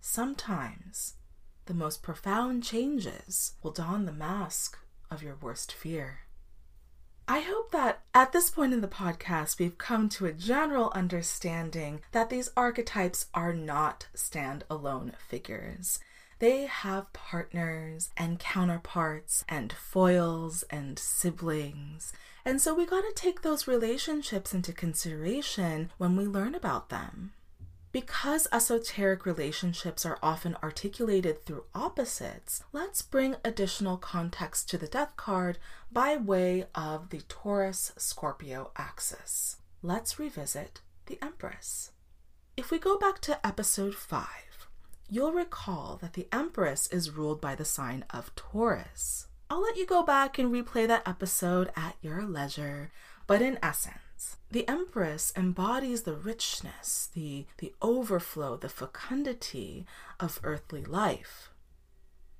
sometimes 0.00 1.14
the 1.66 1.74
most 1.74 2.02
profound 2.02 2.64
changes 2.64 3.52
will 3.62 3.70
don 3.70 4.04
the 4.04 4.12
mask 4.12 4.76
of 5.10 5.22
your 5.22 5.36
worst 5.40 5.72
fear. 5.72 6.20
I 7.28 7.40
hope 7.40 7.70
that 7.70 8.00
at 8.12 8.32
this 8.32 8.50
point 8.50 8.72
in 8.72 8.80
the 8.80 8.88
podcast, 8.88 9.60
we've 9.60 9.78
come 9.78 10.08
to 10.10 10.26
a 10.26 10.32
general 10.32 10.90
understanding 10.92 12.00
that 12.10 12.28
these 12.28 12.50
archetypes 12.56 13.26
are 13.32 13.52
not 13.52 14.08
standalone 14.16 15.16
figures. 15.16 16.00
They 16.40 16.66
have 16.66 17.12
partners 17.12 18.10
and 18.16 18.40
counterparts 18.40 19.44
and 19.48 19.72
foils 19.72 20.64
and 20.70 20.98
siblings. 20.98 22.12
And 22.44 22.60
so 22.60 22.74
we 22.74 22.86
got 22.86 23.02
to 23.02 23.12
take 23.14 23.42
those 23.42 23.68
relationships 23.68 24.54
into 24.54 24.72
consideration 24.72 25.90
when 25.98 26.16
we 26.16 26.24
learn 26.24 26.54
about 26.54 26.88
them. 26.88 27.32
Because 27.92 28.46
esoteric 28.52 29.26
relationships 29.26 30.06
are 30.06 30.18
often 30.22 30.56
articulated 30.62 31.44
through 31.44 31.64
opposites, 31.74 32.62
let's 32.72 33.02
bring 33.02 33.34
additional 33.44 33.96
context 33.96 34.70
to 34.70 34.78
the 34.78 34.86
death 34.86 35.16
card 35.16 35.58
by 35.90 36.16
way 36.16 36.66
of 36.72 37.10
the 37.10 37.22
Taurus 37.22 37.92
Scorpio 37.96 38.70
axis. 38.76 39.56
Let's 39.82 40.20
revisit 40.20 40.82
the 41.06 41.18
Empress. 41.20 41.90
If 42.56 42.70
we 42.70 42.78
go 42.78 42.96
back 42.96 43.18
to 43.22 43.44
episode 43.44 43.96
5, 43.96 44.26
you'll 45.08 45.32
recall 45.32 45.98
that 46.00 46.12
the 46.12 46.28
Empress 46.30 46.86
is 46.88 47.10
ruled 47.10 47.40
by 47.40 47.56
the 47.56 47.64
sign 47.64 48.04
of 48.10 48.32
Taurus. 48.36 49.26
I'll 49.52 49.62
let 49.62 49.76
you 49.76 49.84
go 49.84 50.04
back 50.04 50.38
and 50.38 50.52
replay 50.52 50.86
that 50.86 51.08
episode 51.08 51.72
at 51.74 51.96
your 52.00 52.22
leisure, 52.22 52.92
but 53.26 53.42
in 53.42 53.58
essence, 53.60 54.36
the 54.48 54.66
Empress 54.68 55.32
embodies 55.36 56.02
the 56.02 56.14
richness, 56.14 57.10
the, 57.14 57.46
the 57.58 57.74
overflow, 57.82 58.56
the 58.56 58.68
fecundity 58.68 59.86
of 60.20 60.38
earthly 60.44 60.84
life. 60.84 61.50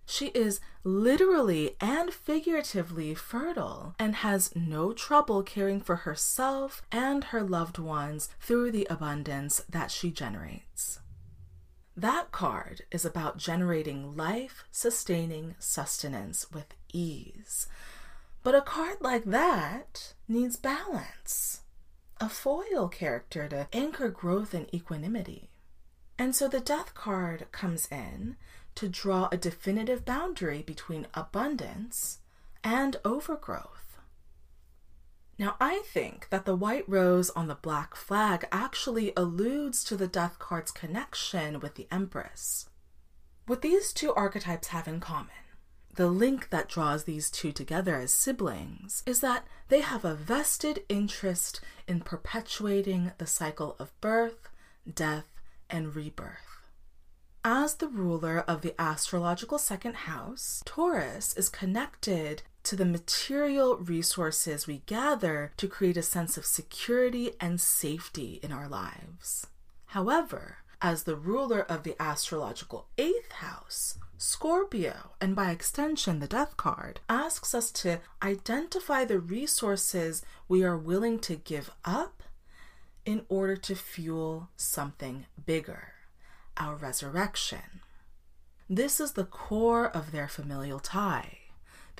She 0.06 0.26
is 0.28 0.60
literally 0.84 1.76
and 1.80 2.12
figuratively 2.12 3.16
fertile 3.16 3.96
and 3.98 4.14
has 4.16 4.54
no 4.54 4.92
trouble 4.92 5.42
caring 5.42 5.80
for 5.80 5.96
herself 5.96 6.80
and 6.92 7.24
her 7.24 7.42
loved 7.42 7.78
ones 7.78 8.28
through 8.40 8.70
the 8.70 8.86
abundance 8.88 9.64
that 9.68 9.90
she 9.90 10.12
generates. 10.12 11.00
That 11.96 12.32
card 12.32 12.82
is 12.90 13.04
about 13.04 13.38
generating 13.38 14.16
life 14.16 14.64
sustaining 14.70 15.54
sustenance 15.58 16.50
with 16.50 16.74
ease. 16.92 17.66
But 18.42 18.54
a 18.54 18.62
card 18.62 18.98
like 19.00 19.24
that 19.24 20.14
needs 20.28 20.56
balance 20.56 21.60
a 22.20 22.28
foil 22.28 22.86
character 22.88 23.48
to 23.48 23.66
anchor 23.72 24.10
growth 24.10 24.52
and 24.52 24.72
equanimity. 24.74 25.48
And 26.18 26.36
so 26.36 26.48
the 26.48 26.60
death 26.60 26.92
card 26.92 27.46
comes 27.50 27.88
in 27.90 28.36
to 28.74 28.88
draw 28.88 29.28
a 29.32 29.38
definitive 29.38 30.04
boundary 30.04 30.62
between 30.62 31.06
abundance 31.14 32.18
and 32.62 32.96
overgrowth. 33.06 33.79
Now, 35.40 35.56
I 35.58 35.80
think 35.86 36.28
that 36.28 36.44
the 36.44 36.54
white 36.54 36.86
rose 36.86 37.30
on 37.30 37.48
the 37.48 37.54
black 37.54 37.96
flag 37.96 38.46
actually 38.52 39.14
alludes 39.16 39.82
to 39.84 39.96
the 39.96 40.06
death 40.06 40.38
card's 40.38 40.70
connection 40.70 41.60
with 41.60 41.76
the 41.76 41.88
Empress. 41.90 42.68
What 43.46 43.62
these 43.62 43.94
two 43.94 44.12
archetypes 44.12 44.68
have 44.68 44.86
in 44.86 45.00
common 45.00 45.32
the 45.94 46.08
link 46.08 46.50
that 46.50 46.68
draws 46.68 47.04
these 47.04 47.30
two 47.30 47.52
together 47.52 47.96
as 47.96 48.14
siblings 48.14 49.02
is 49.06 49.20
that 49.20 49.46
they 49.68 49.80
have 49.80 50.04
a 50.04 50.14
vested 50.14 50.84
interest 50.90 51.60
in 51.88 52.00
perpetuating 52.00 53.12
the 53.16 53.26
cycle 53.26 53.76
of 53.78 53.98
birth, 54.02 54.50
death, 54.94 55.26
and 55.70 55.96
rebirth. 55.96 56.68
As 57.42 57.76
the 57.76 57.88
ruler 57.88 58.40
of 58.46 58.60
the 58.60 58.78
astrological 58.78 59.58
second 59.58 59.94
house, 59.94 60.62
Taurus 60.66 61.34
is 61.34 61.48
connected 61.48 62.42
to 62.64 62.76
the 62.76 62.84
material 62.84 63.76
resources 63.76 64.66
we 64.66 64.82
gather 64.86 65.52
to 65.56 65.68
create 65.68 65.96
a 65.96 66.02
sense 66.02 66.36
of 66.36 66.44
security 66.44 67.32
and 67.40 67.60
safety 67.60 68.38
in 68.42 68.52
our 68.52 68.68
lives. 68.68 69.46
However, 69.86 70.58
as 70.82 71.02
the 71.02 71.16
ruler 71.16 71.60
of 71.60 71.82
the 71.82 72.00
astrological 72.00 72.86
eighth 72.96 73.32
house, 73.32 73.98
Scorpio, 74.16 75.12
and 75.20 75.34
by 75.34 75.50
extension, 75.50 76.20
the 76.20 76.26
death 76.26 76.56
card, 76.56 77.00
asks 77.08 77.54
us 77.54 77.70
to 77.72 78.00
identify 78.22 79.04
the 79.04 79.18
resources 79.18 80.22
we 80.46 80.62
are 80.62 80.76
willing 80.76 81.18
to 81.20 81.36
give 81.36 81.70
up 81.84 82.22
in 83.04 83.24
order 83.28 83.56
to 83.56 83.74
fuel 83.74 84.50
something 84.56 85.26
bigger, 85.44 85.94
our 86.56 86.76
resurrection. 86.76 87.80
This 88.68 89.00
is 89.00 89.12
the 89.12 89.24
core 89.24 89.88
of 89.88 90.12
their 90.12 90.28
familial 90.28 90.80
tie. 90.80 91.39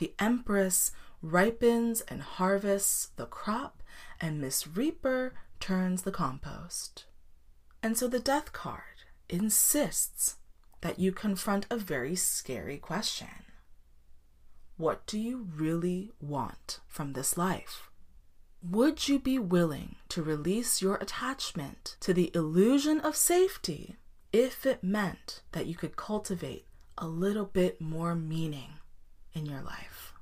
The 0.00 0.14
Empress 0.18 0.92
ripens 1.20 2.00
and 2.08 2.22
harvests 2.22 3.10
the 3.16 3.26
crop, 3.26 3.82
and 4.18 4.40
Miss 4.40 4.66
Reaper 4.66 5.34
turns 5.60 6.02
the 6.02 6.10
compost. 6.10 7.04
And 7.82 7.98
so 7.98 8.08
the 8.08 8.18
death 8.18 8.54
card 8.54 9.04
insists 9.28 10.36
that 10.80 10.98
you 10.98 11.12
confront 11.12 11.66
a 11.70 11.76
very 11.76 12.16
scary 12.16 12.78
question 12.78 13.44
What 14.78 15.06
do 15.06 15.18
you 15.18 15.48
really 15.54 16.12
want 16.18 16.80
from 16.88 17.12
this 17.12 17.36
life? 17.36 17.90
Would 18.62 19.06
you 19.06 19.18
be 19.18 19.38
willing 19.38 19.96
to 20.08 20.22
release 20.22 20.80
your 20.80 20.96
attachment 20.96 21.98
to 22.00 22.14
the 22.14 22.30
illusion 22.34 23.00
of 23.00 23.16
safety 23.16 23.96
if 24.32 24.64
it 24.64 24.82
meant 24.82 25.42
that 25.52 25.66
you 25.66 25.74
could 25.74 25.96
cultivate 25.96 26.64
a 26.96 27.06
little 27.06 27.44
bit 27.44 27.82
more 27.82 28.14
meaning 28.14 28.79
in 29.34 29.46
your 29.46 29.62
life? 29.62 30.12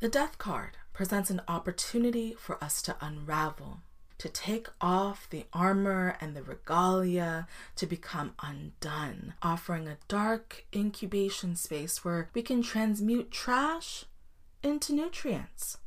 The 0.00 0.08
death 0.08 0.38
card 0.38 0.76
presents 0.92 1.30
an 1.30 1.42
opportunity 1.48 2.34
for 2.34 2.62
us 2.62 2.80
to 2.82 2.96
unravel 3.00 3.80
to 4.18 4.28
take 4.28 4.68
off 4.80 5.30
the 5.30 5.46
armor 5.52 6.16
and 6.20 6.36
the 6.36 6.42
regalia, 6.42 7.46
to 7.76 7.86
become 7.86 8.34
undone, 8.42 9.34
offering 9.42 9.86
a 9.86 9.98
dark 10.08 10.66
incubation 10.74 11.54
space 11.54 12.04
where 12.04 12.28
we 12.34 12.42
can 12.42 12.60
transmute 12.60 13.30
trash 13.30 14.04
into 14.62 14.92
nutrients. 14.92 15.78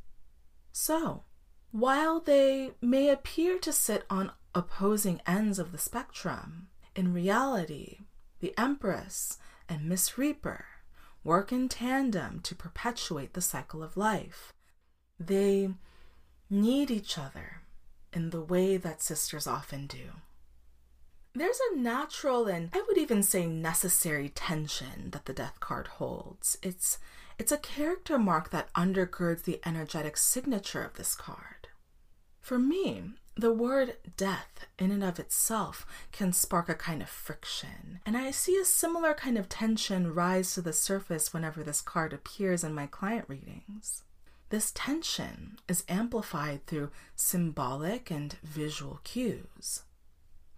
So, 0.72 1.24
while 1.70 2.20
they 2.20 2.72
may 2.80 3.10
appear 3.10 3.58
to 3.58 3.72
sit 3.72 4.04
on 4.08 4.32
opposing 4.54 5.20
ends 5.26 5.58
of 5.58 5.72
the 5.72 5.78
spectrum, 5.78 6.68
in 6.96 7.12
reality, 7.12 7.98
the 8.40 8.54
Empress 8.58 9.38
and 9.68 9.88
Miss 9.88 10.16
Reaper 10.16 10.64
work 11.24 11.52
in 11.52 11.68
tandem 11.68 12.40
to 12.40 12.54
perpetuate 12.54 13.34
the 13.34 13.40
cycle 13.40 13.82
of 13.82 13.96
life. 13.96 14.52
They 15.18 15.70
need 16.50 16.90
each 16.90 17.16
other 17.18 17.62
in 18.12 18.30
the 18.30 18.42
way 18.42 18.76
that 18.76 19.02
sisters 19.02 19.46
often 19.46 19.86
do. 19.86 20.10
There's 21.34 21.60
a 21.72 21.76
natural 21.76 22.46
and 22.46 22.68
I 22.74 22.82
would 22.86 22.98
even 22.98 23.22
say 23.22 23.46
necessary 23.46 24.28
tension 24.28 25.10
that 25.12 25.24
the 25.24 25.32
death 25.32 25.60
card 25.60 25.86
holds. 25.86 26.58
It's 26.62 26.98
it's 27.38 27.52
a 27.52 27.58
character 27.58 28.18
mark 28.18 28.50
that 28.50 28.72
undergirds 28.74 29.44
the 29.44 29.60
energetic 29.64 30.18
signature 30.18 30.84
of 30.84 30.94
this 30.94 31.14
card. 31.14 31.68
For 32.40 32.58
me, 32.58 33.14
the 33.34 33.52
word 33.52 33.96
death 34.16 34.66
in 34.78 34.90
and 34.90 35.02
of 35.02 35.18
itself 35.18 35.86
can 36.12 36.32
spark 36.32 36.68
a 36.68 36.74
kind 36.74 37.02
of 37.02 37.08
friction, 37.08 38.00
and 38.04 38.16
I 38.16 38.30
see 38.30 38.56
a 38.56 38.64
similar 38.64 39.14
kind 39.14 39.38
of 39.38 39.48
tension 39.48 40.12
rise 40.14 40.54
to 40.54 40.62
the 40.62 40.72
surface 40.72 41.32
whenever 41.32 41.62
this 41.62 41.80
card 41.80 42.12
appears 42.12 42.62
in 42.62 42.74
my 42.74 42.86
client 42.86 43.24
readings. 43.28 44.02
This 44.50 44.70
tension 44.74 45.58
is 45.66 45.84
amplified 45.88 46.66
through 46.66 46.90
symbolic 47.16 48.10
and 48.10 48.34
visual 48.42 49.00
cues. 49.02 49.84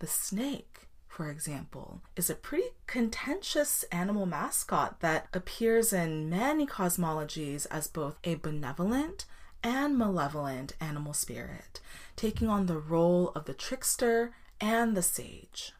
The 0.00 0.08
snake, 0.08 0.88
for 1.06 1.30
example, 1.30 2.02
is 2.16 2.28
a 2.28 2.34
pretty 2.34 2.70
contentious 2.88 3.84
animal 3.92 4.26
mascot 4.26 4.98
that 4.98 5.28
appears 5.32 5.92
in 5.92 6.28
many 6.28 6.66
cosmologies 6.66 7.68
as 7.70 7.86
both 7.86 8.18
a 8.24 8.34
benevolent 8.34 9.26
and 9.64 9.96
malevolent 9.96 10.74
animal 10.80 11.14
spirit, 11.14 11.80
taking 12.14 12.48
on 12.48 12.66
the 12.66 12.78
role 12.78 13.32
of 13.34 13.46
the 13.46 13.54
trickster 13.54 14.32
and 14.60 14.96
the 14.96 15.02
sage. 15.02 15.72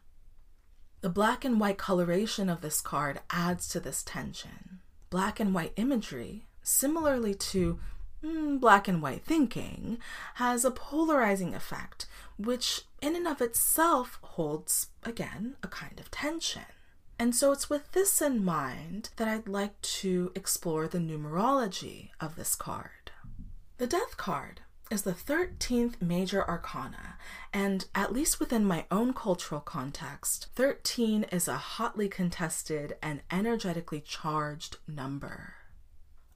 The 1.01 1.09
black 1.09 1.45
and 1.45 1.59
white 1.59 1.77
coloration 1.77 2.49
of 2.49 2.61
this 2.61 2.81
card 2.81 3.21
adds 3.29 3.69
to 3.69 3.79
this 3.79 4.01
tension. 4.01 4.79
Black 5.11 5.39
and 5.39 5.53
white 5.53 5.73
imagery, 5.75 6.47
similarly 6.63 7.35
to 7.35 7.79
mm, 8.23 8.59
black 8.59 8.87
and 8.87 9.03
white 9.03 9.23
thinking, 9.23 9.99
has 10.35 10.65
a 10.65 10.71
polarizing 10.71 11.53
effect, 11.53 12.07
which 12.37 12.81
in 13.01 13.15
and 13.15 13.27
of 13.27 13.39
itself 13.39 14.17
holds, 14.21 14.87
again, 15.03 15.57
a 15.61 15.67
kind 15.67 15.99
of 15.99 16.09
tension. 16.09 16.63
And 17.19 17.35
so 17.35 17.51
it's 17.51 17.69
with 17.69 17.91
this 17.91 18.19
in 18.19 18.43
mind 18.43 19.11
that 19.17 19.27
I'd 19.27 19.47
like 19.47 19.79
to 19.81 20.31
explore 20.35 20.87
the 20.87 20.97
numerology 20.97 22.09
of 22.19 22.35
this 22.35 22.55
card. 22.55 22.89
The 23.77 23.87
Death 23.87 24.15
card 24.15 24.61
is 24.89 25.01
the 25.01 25.11
13th 25.11 26.01
major 26.01 26.47
arcana, 26.47 27.17
and 27.51 27.85
at 27.93 28.13
least 28.13 28.39
within 28.39 28.63
my 28.63 28.85
own 28.89 29.13
cultural 29.13 29.59
context, 29.59 30.47
13 30.55 31.23
is 31.23 31.49
a 31.49 31.57
hotly 31.57 32.07
contested 32.07 32.95
and 33.01 33.19
energetically 33.29 33.99
charged 33.99 34.77
number. 34.87 35.55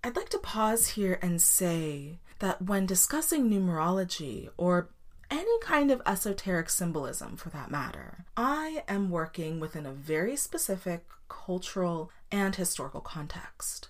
I'd 0.04 0.18
like 0.18 0.28
to 0.30 0.38
pause 0.38 0.90
here 0.90 1.18
and 1.22 1.42
say 1.42 2.20
that 2.40 2.62
when 2.62 2.86
discussing 2.86 3.50
numerology, 3.50 4.50
or 4.58 4.90
any 5.32 5.60
kind 5.62 5.92
of 5.92 6.02
esoteric 6.06 6.70
symbolism 6.70 7.38
for 7.38 7.50
that 7.52 7.72
matter, 7.72 8.26
I 8.36 8.84
am 8.90 9.10
working 9.10 9.62
within 9.62 9.86
a 9.86 9.94
very 9.94 10.36
specific 10.36 11.06
cultural 11.30 12.12
and 12.34 12.54
historical 12.54 13.00
context. 13.00 13.88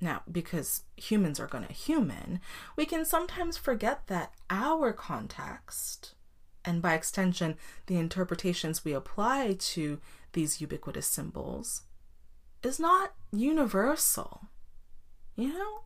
Now, 0.00 0.22
because 0.30 0.84
humans 0.96 1.38
are 1.38 1.46
going 1.46 1.66
to 1.66 1.72
human, 1.72 2.40
we 2.74 2.86
can 2.86 3.04
sometimes 3.04 3.58
forget 3.58 4.06
that 4.06 4.32
our 4.48 4.92
context, 4.92 6.14
and 6.64 6.80
by 6.80 6.94
extension, 6.94 7.56
the 7.86 7.98
interpretations 7.98 8.84
we 8.84 8.94
apply 8.94 9.56
to 9.58 10.00
these 10.32 10.60
ubiquitous 10.60 11.06
symbols, 11.06 11.82
is 12.62 12.80
not 12.80 13.14
universal. 13.30 14.48
You 15.36 15.52
know? 15.52 15.80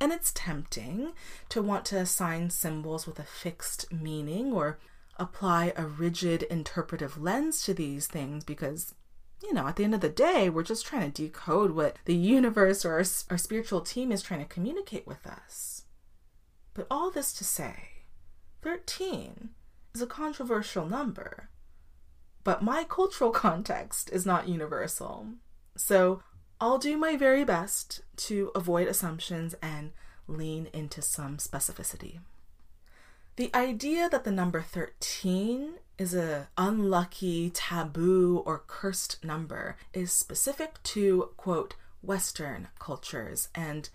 And 0.00 0.12
it's 0.12 0.32
tempting 0.32 1.12
to 1.50 1.62
want 1.62 1.84
to 1.86 1.98
assign 1.98 2.50
symbols 2.50 3.06
with 3.06 3.18
a 3.18 3.24
fixed 3.24 3.92
meaning 3.92 4.52
or 4.52 4.78
apply 5.16 5.72
a 5.76 5.84
rigid 5.84 6.42
interpretive 6.44 7.20
lens 7.20 7.62
to 7.64 7.74
these 7.74 8.06
things 8.06 8.42
because 8.42 8.94
you 9.42 9.54
know, 9.54 9.66
at 9.66 9.76
the 9.76 9.84
end 9.84 9.94
of 9.94 10.00
the 10.00 10.08
day, 10.08 10.48
we're 10.48 10.62
just 10.62 10.86
trying 10.86 11.10
to 11.10 11.22
decode 11.22 11.72
what 11.72 11.96
the 12.04 12.14
universe 12.14 12.84
or 12.84 12.92
our, 12.92 13.04
our 13.30 13.38
spiritual 13.38 13.80
team 13.80 14.12
is 14.12 14.22
trying 14.22 14.40
to 14.40 14.46
communicate 14.46 15.06
with 15.06 15.26
us. 15.26 15.84
But 16.74 16.86
all 16.90 17.10
this 17.10 17.32
to 17.34 17.44
say, 17.44 17.88
13 18.62 19.50
is 19.94 20.02
a 20.02 20.06
controversial 20.06 20.86
number. 20.86 21.48
But 22.44 22.62
my 22.62 22.84
cultural 22.84 23.30
context 23.46 24.10
is 24.12 24.26
not 24.26 24.48
universal. 24.48 25.26
So 25.76 26.22
I'll 26.60 26.78
do 26.78 26.96
my 26.96 27.16
very 27.16 27.44
best 27.44 28.02
to 28.16 28.50
avoid 28.54 28.88
assumptions 28.88 29.54
and 29.62 29.92
lean 30.26 30.68
into 30.72 31.02
some 31.02 31.38
specificity. 31.38 32.20
The 33.36 33.50
idea 33.54 34.08
that 34.10 34.24
the 34.24 34.30
number 34.30 34.60
13 34.60 35.74
is 36.00 36.14
a 36.14 36.48
unlucky, 36.56 37.50
taboo, 37.50 38.42
or 38.46 38.64
cursed 38.66 39.22
number 39.22 39.76
is 39.92 40.10
specific 40.10 40.82
to, 40.82 41.28
quote, 41.36 41.74
Western 42.00 42.68
cultures 42.78 43.48
and 43.54 43.90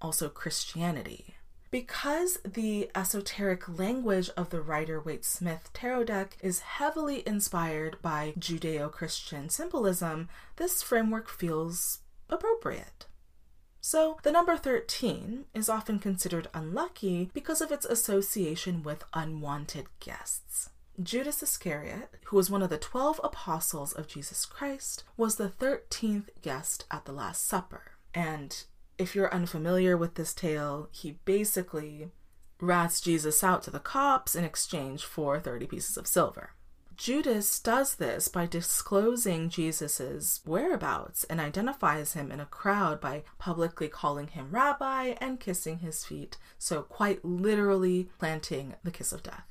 also 0.00 0.30
Christianity. 0.30 1.34
Because 1.70 2.38
the 2.46 2.90
esoteric 2.94 3.78
language 3.78 4.30
of 4.38 4.48
the 4.48 4.62
Rider 4.62 5.02
Waite 5.02 5.26
Smith 5.26 5.68
tarot 5.74 6.04
deck 6.04 6.38
is 6.40 6.60
heavily 6.60 7.22
inspired 7.28 7.98
by 8.00 8.32
Judeo 8.38 8.90
Christian 8.90 9.50
symbolism, 9.50 10.30
this 10.56 10.82
framework 10.82 11.28
feels 11.28 11.98
appropriate. 12.30 13.04
So, 13.82 14.16
the 14.22 14.32
number 14.32 14.56
13 14.56 15.44
is 15.54 15.68
often 15.68 15.98
considered 15.98 16.48
unlucky 16.54 17.30
because 17.34 17.60
of 17.60 17.70
its 17.70 17.84
association 17.84 18.82
with 18.82 19.04
unwanted 19.12 19.88
guests. 20.00 20.70
Judas 21.02 21.42
Iscariot, 21.42 22.10
who 22.26 22.36
was 22.36 22.50
one 22.50 22.62
of 22.62 22.68
the 22.68 22.76
twelve 22.76 23.20
apostles 23.24 23.92
of 23.92 24.06
Jesus 24.06 24.44
Christ, 24.44 25.02
was 25.16 25.36
the 25.36 25.48
13th 25.48 26.28
guest 26.42 26.84
at 26.90 27.06
the 27.06 27.12
Last 27.12 27.46
Supper. 27.46 27.92
And 28.12 28.64
if 28.98 29.14
you're 29.14 29.32
unfamiliar 29.32 29.96
with 29.96 30.16
this 30.16 30.34
tale, 30.34 30.90
he 30.92 31.12
basically 31.24 32.10
rats 32.60 33.00
Jesus 33.00 33.42
out 33.42 33.62
to 33.62 33.70
the 33.70 33.78
cops 33.78 34.34
in 34.34 34.44
exchange 34.44 35.04
for 35.04 35.40
30 35.40 35.66
pieces 35.68 35.96
of 35.96 36.06
silver. 36.06 36.50
Judas 36.96 37.58
does 37.60 37.94
this 37.94 38.28
by 38.28 38.44
disclosing 38.44 39.48
Jesus' 39.48 40.40
whereabouts 40.44 41.24
and 41.24 41.40
identifies 41.40 42.12
him 42.12 42.30
in 42.30 42.40
a 42.40 42.46
crowd 42.46 43.00
by 43.00 43.22
publicly 43.38 43.88
calling 43.88 44.26
him 44.26 44.50
rabbi 44.50 45.14
and 45.18 45.40
kissing 45.40 45.78
his 45.78 46.04
feet, 46.04 46.36
so 46.58 46.82
quite 46.82 47.24
literally 47.24 48.10
planting 48.18 48.74
the 48.84 48.90
kiss 48.90 49.12
of 49.12 49.22
death. 49.22 49.46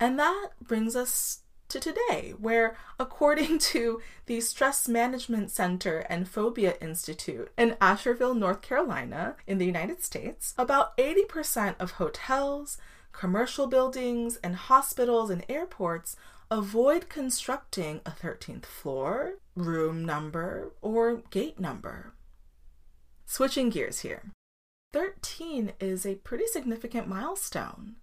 And 0.00 0.18
that 0.18 0.48
brings 0.66 0.96
us 0.96 1.42
to 1.68 1.78
today, 1.78 2.34
where, 2.38 2.76
according 2.98 3.58
to 3.70 4.00
the 4.26 4.40
Stress 4.40 4.88
Management 4.88 5.50
Center 5.50 5.98
and 6.08 6.28
Phobia 6.28 6.74
Institute 6.80 7.50
in 7.56 7.76
Asheville, 7.80 8.34
North 8.34 8.62
Carolina, 8.62 9.36
in 9.46 9.58
the 9.58 9.66
United 9.66 10.02
States, 10.02 10.54
about 10.58 10.96
80% 10.96 11.76
of 11.78 11.92
hotels, 11.92 12.78
commercial 13.12 13.66
buildings, 13.66 14.38
and 14.42 14.56
hospitals 14.56 15.30
and 15.30 15.44
airports 15.48 16.16
avoid 16.50 17.08
constructing 17.08 18.00
a 18.04 18.10
13th 18.10 18.64
floor, 18.64 19.34
room 19.54 20.04
number, 20.04 20.72
or 20.82 21.22
gate 21.30 21.60
number. 21.60 22.14
Switching 23.26 23.70
gears 23.70 24.00
here. 24.00 24.32
13 24.92 25.74
is 25.78 26.04
a 26.04 26.16
pretty 26.16 26.46
significant 26.48 27.06
milestone. 27.06 27.94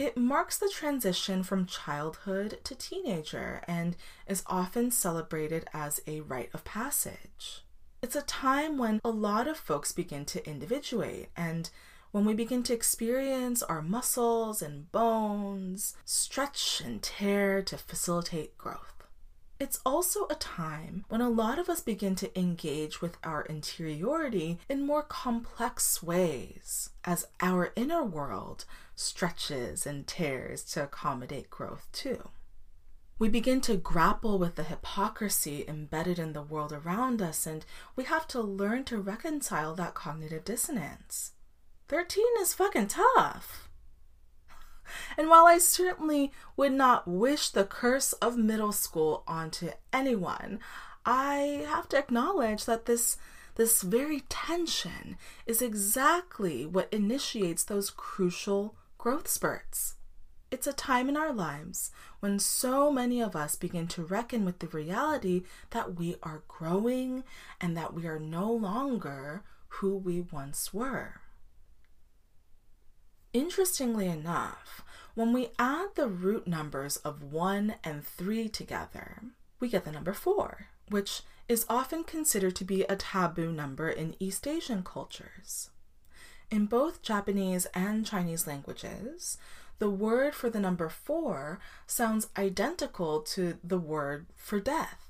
It 0.00 0.16
marks 0.16 0.56
the 0.56 0.70
transition 0.70 1.42
from 1.42 1.66
childhood 1.66 2.60
to 2.64 2.74
teenager 2.74 3.60
and 3.68 3.98
is 4.26 4.42
often 4.46 4.90
celebrated 4.90 5.66
as 5.74 6.00
a 6.06 6.22
rite 6.22 6.48
of 6.54 6.64
passage. 6.64 7.66
It's 8.00 8.16
a 8.16 8.22
time 8.22 8.78
when 8.78 9.02
a 9.04 9.10
lot 9.10 9.46
of 9.46 9.58
folks 9.58 9.92
begin 9.92 10.24
to 10.24 10.48
individuate 10.48 11.28
and 11.36 11.68
when 12.12 12.24
we 12.24 12.32
begin 12.32 12.62
to 12.62 12.72
experience 12.72 13.62
our 13.62 13.82
muscles 13.82 14.62
and 14.62 14.90
bones 14.90 15.94
stretch 16.06 16.80
and 16.82 17.02
tear 17.02 17.60
to 17.60 17.76
facilitate 17.76 18.56
growth. 18.56 18.99
It's 19.60 19.78
also 19.84 20.26
a 20.30 20.36
time 20.36 21.04
when 21.08 21.20
a 21.20 21.28
lot 21.28 21.58
of 21.58 21.68
us 21.68 21.80
begin 21.80 22.14
to 22.14 22.38
engage 22.38 23.02
with 23.02 23.18
our 23.22 23.42
interiority 23.42 24.58
in 24.70 24.86
more 24.86 25.02
complex 25.02 26.02
ways 26.02 26.88
as 27.04 27.26
our 27.40 27.70
inner 27.76 28.02
world 28.02 28.64
stretches 28.96 29.86
and 29.86 30.06
tears 30.06 30.64
to 30.72 30.84
accommodate 30.84 31.50
growth 31.50 31.86
too. 31.92 32.30
We 33.18 33.28
begin 33.28 33.60
to 33.62 33.76
grapple 33.76 34.38
with 34.38 34.54
the 34.54 34.62
hypocrisy 34.62 35.66
embedded 35.68 36.18
in 36.18 36.32
the 36.32 36.40
world 36.40 36.72
around 36.72 37.20
us, 37.20 37.46
and 37.46 37.66
we 37.94 38.04
have 38.04 38.26
to 38.28 38.40
learn 38.40 38.84
to 38.84 38.96
reconcile 38.96 39.74
that 39.74 39.92
cognitive 39.92 40.42
dissonance. 40.42 41.32
13 41.88 42.24
is 42.40 42.54
fucking 42.54 42.88
tough. 42.88 43.69
And 45.16 45.28
while 45.28 45.46
I 45.46 45.58
certainly 45.58 46.32
would 46.56 46.72
not 46.72 47.08
wish 47.08 47.50
the 47.50 47.64
curse 47.64 48.12
of 48.14 48.36
middle 48.36 48.72
school 48.72 49.22
onto 49.26 49.70
anyone, 49.92 50.60
I 51.04 51.64
have 51.68 51.88
to 51.90 51.98
acknowledge 51.98 52.64
that 52.66 52.86
this 52.86 53.16
this 53.56 53.82
very 53.82 54.20
tension 54.28 55.18
is 55.44 55.60
exactly 55.60 56.64
what 56.64 56.92
initiates 56.92 57.64
those 57.64 57.90
crucial 57.90 58.74
growth 58.96 59.28
spurts. 59.28 59.96
It's 60.50 60.66
a 60.66 60.72
time 60.72 61.08
in 61.08 61.16
our 61.16 61.32
lives 61.32 61.90
when 62.20 62.38
so 62.38 62.90
many 62.90 63.20
of 63.20 63.36
us 63.36 63.56
begin 63.56 63.86
to 63.88 64.02
reckon 64.04 64.44
with 64.44 64.58
the 64.58 64.66
reality 64.66 65.42
that 65.70 65.96
we 65.96 66.16
are 66.22 66.42
growing 66.48 67.22
and 67.60 67.76
that 67.76 67.94
we 67.94 68.06
are 68.06 68.18
no 68.18 68.50
longer 68.50 69.42
who 69.68 69.96
we 69.96 70.20
once 70.20 70.74
were. 70.74 71.20
Interestingly 73.32 74.06
enough, 74.08 74.82
when 75.14 75.32
we 75.32 75.50
add 75.58 75.90
the 75.94 76.08
root 76.08 76.48
numbers 76.48 76.96
of 76.98 77.22
1 77.22 77.74
and 77.84 78.04
3 78.04 78.48
together, 78.48 79.22
we 79.60 79.68
get 79.68 79.84
the 79.84 79.92
number 79.92 80.12
4, 80.12 80.66
which 80.88 81.22
is 81.48 81.66
often 81.68 82.02
considered 82.02 82.56
to 82.56 82.64
be 82.64 82.82
a 82.82 82.96
taboo 82.96 83.52
number 83.52 83.88
in 83.88 84.16
East 84.18 84.48
Asian 84.48 84.82
cultures. 84.82 85.70
In 86.50 86.66
both 86.66 87.02
Japanese 87.02 87.66
and 87.66 88.04
Chinese 88.04 88.48
languages, 88.48 89.38
the 89.78 89.90
word 89.90 90.34
for 90.34 90.50
the 90.50 90.60
number 90.60 90.88
four 90.88 91.60
sounds 91.86 92.28
identical 92.36 93.20
to 93.20 93.58
the 93.62 93.78
word 93.78 94.26
for 94.36 94.58
death. 94.60 95.08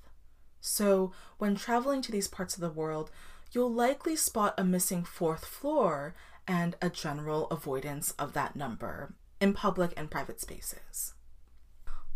So, 0.60 1.12
when 1.38 1.56
traveling 1.56 2.02
to 2.02 2.12
these 2.12 2.28
parts 2.28 2.54
of 2.54 2.60
the 2.60 2.70
world, 2.70 3.10
you'll 3.52 3.72
likely 3.72 4.14
spot 4.14 4.54
a 4.58 4.64
missing 4.64 5.04
fourth 5.04 5.44
floor 5.44 6.14
and 6.50 6.74
a 6.82 6.90
general 6.90 7.46
avoidance 7.46 8.10
of 8.18 8.32
that 8.32 8.56
number 8.56 9.14
in 9.40 9.54
public 9.54 9.94
and 9.96 10.10
private 10.10 10.40
spaces. 10.40 11.14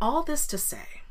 All 0.01 0.25
this 0.25 0.49
to 0.49 0.59
say, 0.59 1.03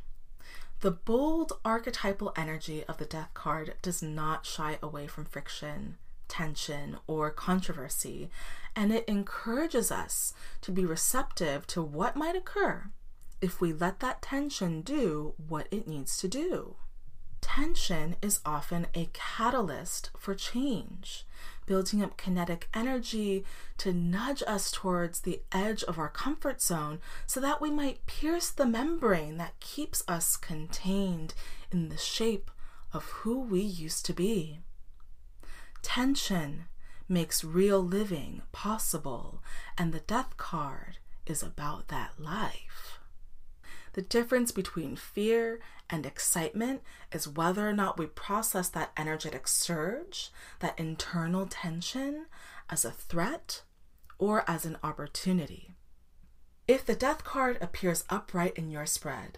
The 0.82 0.92
bold 0.92 1.54
archetypal 1.64 2.34
energy 2.36 2.84
of 2.84 2.98
the 2.98 3.06
death 3.06 3.34
card 3.34 3.76
does 3.82 4.04
not 4.04 4.46
shy 4.46 4.78
away 4.84 5.08
from 5.08 5.24
friction, 5.24 5.98
tension, 6.28 6.98
or 7.08 7.32
controversy, 7.32 8.30
and 8.76 8.92
it 8.92 9.06
encourages 9.08 9.90
us 9.90 10.34
to 10.60 10.74
be 10.74 10.86
receptive 10.86 11.66
to 11.68 11.82
what 11.82 12.18
might 12.18 12.36
occur 12.36 12.90
if 13.40 13.62
we 13.62 13.72
let 13.72 14.02
that 14.02 14.22
tension 14.22 14.82
do 14.82 15.34
what 15.48 15.68
it 15.72 15.88
needs 15.88 16.18
to 16.18 16.28
do. 16.28 16.76
Tension 17.40 18.18
is 18.22 18.42
often 18.46 18.88
a 18.94 19.10
catalyst 19.14 20.12
for 20.18 20.36
change, 20.36 21.26
building 21.66 22.04
up 22.04 22.18
kinetic 22.18 22.68
energy 22.74 23.44
to 23.78 23.94
nudge 23.94 24.44
us 24.46 24.72
towards 24.72 25.22
the 25.22 25.42
edge 25.52 25.84
of 25.84 25.98
our 25.98 26.10
comfort 26.10 26.62
zone 26.62 27.00
so 27.26 27.40
that 27.40 27.62
we 27.62 27.72
might 27.72 28.06
pierce 28.06 28.50
the 28.50 28.66
membrane 28.66 29.38
that 29.38 29.60
keeps 29.60 30.04
us 30.08 30.38
contained 30.38 31.34
in 31.72 31.90
the 31.90 31.98
shape 31.98 32.52
of 32.92 33.04
who 33.06 33.40
we 33.40 33.62
used 33.62 34.06
to 34.06 34.14
be. 34.14 34.60
Tension 35.82 36.66
makes 37.10 37.44
real 37.44 37.80
living 37.84 38.42
possible, 38.52 39.44
and 39.78 39.92
the 39.92 40.00
death 40.00 40.38
card 40.38 40.98
is 41.26 41.44
about 41.44 41.88
that 41.90 42.20
life. 42.20 43.00
The 43.94 44.02
difference 44.02 44.52
between 44.52 44.96
fear 44.96 45.60
and 45.94 46.08
excitement 46.08 46.82
is 47.12 47.28
whether 47.28 47.70
or 47.70 47.72
not 47.72 48.00
we 48.00 48.08
process 48.08 48.68
that 48.68 48.92
energetic 48.98 49.48
surge, 49.48 50.32
that 50.60 50.78
internal 50.80 51.46
tension, 51.46 52.26
as 52.68 52.84
a 52.84 52.90
threat 52.90 53.62
or 54.18 54.44
as 54.50 54.66
an 54.66 54.76
opportunity. 54.82 55.76
If 56.68 56.84
the 56.84 56.96
death 56.96 57.24
card 57.24 57.60
appears 57.62 58.06
upright 58.10 58.58
in 58.58 58.72
your 58.72 58.88
spread, 58.88 59.38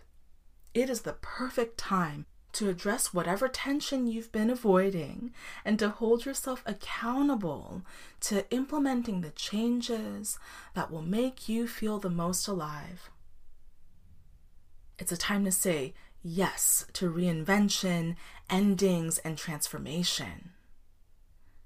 it 0.73 0.89
is 0.89 1.01
the 1.01 1.17
perfect 1.21 1.77
time 1.77 2.25
to 2.53 2.69
address 2.69 3.13
whatever 3.13 3.49
tension 3.49 4.07
you've 4.07 4.31
been 4.31 4.49
avoiding 4.49 5.33
and 5.65 5.77
to 5.77 5.89
hold 5.89 6.25
yourself 6.25 6.63
accountable 6.65 7.81
to 8.21 8.49
implementing 8.49 9.19
the 9.19 9.31
changes 9.31 10.39
that 10.73 10.89
will 10.89 11.01
make 11.01 11.49
you 11.49 11.67
feel 11.67 11.99
the 11.99 12.09
most 12.09 12.47
alive. 12.47 13.09
It's 14.97 15.11
a 15.11 15.17
time 15.17 15.43
to 15.43 15.51
say 15.51 15.93
yes 16.25 16.87
to 16.91 17.11
reinvention, 17.11 18.15
endings, 18.49 19.19
and 19.19 19.37
transformation. 19.37 20.49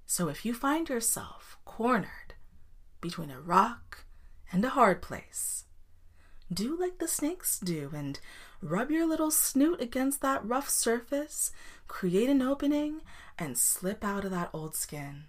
So 0.05 0.27
if 0.27 0.43
you 0.43 0.53
find 0.53 0.89
yourself 0.89 1.57
cornered 1.63 2.33
between 2.99 3.31
a 3.31 3.39
rock 3.39 4.03
and 4.51 4.65
a 4.65 4.69
hard 4.69 5.01
place, 5.01 5.63
do 6.51 6.77
like 6.77 6.97
the 6.97 7.07
snakes 7.07 7.57
do 7.57 7.91
and 7.95 8.19
rub 8.61 8.91
your 8.91 9.07
little 9.07 9.31
snoot 9.31 9.79
against 9.79 10.21
that 10.21 10.45
rough 10.45 10.67
surface, 10.67 11.51
create 11.87 12.29
an 12.29 12.41
opening, 12.41 13.01
and 13.37 13.57
slip 13.57 14.03
out 14.03 14.25
of 14.25 14.31
that 14.31 14.49
old 14.51 14.75
skin. 14.75 15.25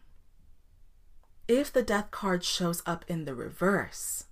If 1.46 1.72
the 1.72 1.82
death 1.82 2.10
card 2.10 2.42
shows 2.42 2.82
up 2.84 3.04
in 3.06 3.26
the 3.26 3.34
reverse, 3.34 4.24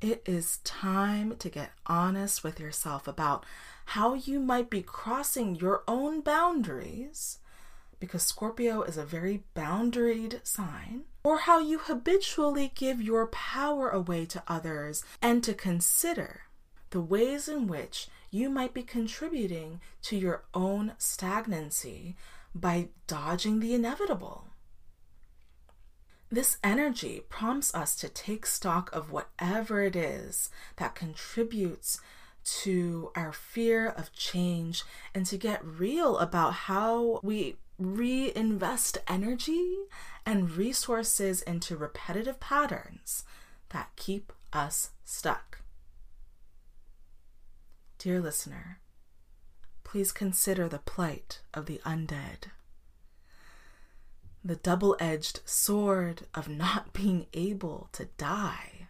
it 0.00 0.22
is 0.24 0.58
time 0.58 1.36
to 1.38 1.48
get 1.48 1.72
honest 1.86 2.44
with 2.44 2.60
yourself 2.60 3.08
about 3.08 3.44
how 3.90 4.14
you 4.14 4.40
might 4.40 4.68
be 4.68 4.82
crossing 4.82 5.54
your 5.54 5.82
own 5.86 6.20
boundaries, 6.20 7.38
because 8.00 8.22
Scorpio 8.22 8.82
is 8.82 8.96
a 8.96 9.04
very 9.04 9.44
boundaried 9.54 10.44
sign, 10.44 11.04
or 11.22 11.38
how 11.38 11.60
you 11.60 11.78
habitually 11.78 12.72
give 12.74 13.00
your 13.00 13.28
power 13.28 13.88
away 13.88 14.26
to 14.26 14.42
others, 14.48 15.04
and 15.22 15.42
to 15.44 15.54
consider 15.54 16.42
the 16.90 17.00
ways 17.00 17.48
in 17.48 17.68
which 17.68 18.08
you 18.30 18.50
might 18.50 18.74
be 18.74 18.82
contributing 18.82 19.80
to 20.02 20.16
your 20.16 20.44
own 20.52 20.92
stagnancy 20.98 22.16
by 22.54 22.88
dodging 23.06 23.60
the 23.60 23.72
inevitable. 23.72 24.48
This 26.28 26.58
energy 26.64 27.22
prompts 27.28 27.72
us 27.72 27.94
to 27.96 28.08
take 28.08 28.46
stock 28.46 28.90
of 28.92 29.12
whatever 29.12 29.80
it 29.82 29.94
is 29.94 30.50
that 30.76 30.96
contributes 30.96 32.00
to 32.62 33.10
our 33.14 33.32
fear 33.32 33.86
of 33.86 34.12
change 34.12 34.84
and 35.14 35.26
to 35.26 35.36
get 35.36 35.64
real 35.64 36.18
about 36.18 36.52
how 36.54 37.20
we 37.22 37.56
reinvest 37.78 38.98
energy 39.06 39.76
and 40.24 40.52
resources 40.52 41.42
into 41.42 41.76
repetitive 41.76 42.40
patterns 42.40 43.24
that 43.70 43.90
keep 43.96 44.32
us 44.52 44.90
stuck. 45.04 45.58
Dear 47.98 48.20
listener, 48.20 48.78
please 49.84 50.12
consider 50.12 50.68
the 50.68 50.78
plight 50.78 51.40
of 51.52 51.66
the 51.66 51.80
undead 51.84 52.50
the 54.46 54.56
double 54.56 54.96
edged 55.00 55.40
sword 55.44 56.22
of 56.32 56.48
not 56.48 56.92
being 56.92 57.26
able 57.34 57.88
to 57.90 58.04
die. 58.16 58.86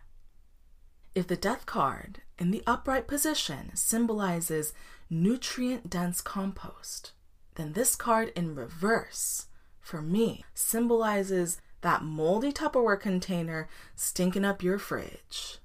If 1.15 1.27
the 1.29 1.37
death 1.37 1.65
card 1.65 2.21
in 2.39 2.51
the 2.51 2.63
upright 2.67 3.07
position 3.07 3.71
symbolizes 3.75 4.73
nutrient 5.09 5.89
dense 5.89 6.21
compost, 6.21 7.13
then 7.55 7.73
this 7.73 7.97
card 7.97 8.33
in 8.37 8.55
reverse, 8.55 9.47
for 9.81 10.03
me, 10.03 10.45
symbolizes 10.55 11.61
that 11.81 12.03
moldy 12.03 12.53
Tupperware 12.53 13.01
container 13.01 13.69
stinking 13.95 14.45
up 14.45 14.63
your 14.63 14.79
fridge. 14.79 15.59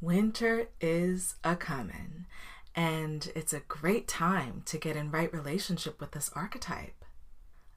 Winter 0.00 0.68
is 0.80 1.36
a 1.44 1.56
comin', 1.56 2.26
and 2.74 3.30
it's 3.34 3.52
a 3.52 3.60
great 3.60 4.08
time 4.08 4.62
to 4.66 4.78
get 4.78 4.96
in 4.96 5.10
right 5.10 5.32
relationship 5.32 6.00
with 6.00 6.12
this 6.12 6.30
archetype. 6.34 7.04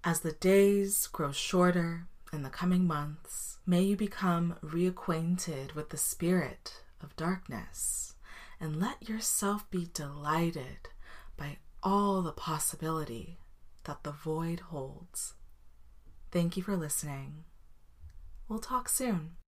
As 0.04 0.22
the 0.22 0.32
days 0.32 1.08
grow 1.08 1.32
shorter 1.32 2.08
in 2.34 2.44
the 2.44 2.50
coming 2.50 2.88
months, 2.88 3.58
may 3.66 3.82
you 3.82 3.96
become 3.96 4.56
reacquainted 4.64 5.76
with 5.76 5.90
the 5.90 5.98
spirit 5.98 6.84
of 7.04 7.16
darkness 7.16 8.16
and 8.60 8.80
let 8.80 9.08
yourself 9.08 9.70
be 9.72 9.90
delighted 9.94 10.90
by 11.38 11.58
all 11.82 12.22
the 12.22 12.32
possibility 12.32 13.40
that 13.86 14.04
the 14.04 14.12
void 14.12 14.60
holds. 14.60 15.34
Thank 16.32 16.58
you 16.58 16.64
for 16.64 16.76
listening. 16.76 17.46
We'll 18.48 18.60
talk 18.60 18.90
soon. 18.90 19.39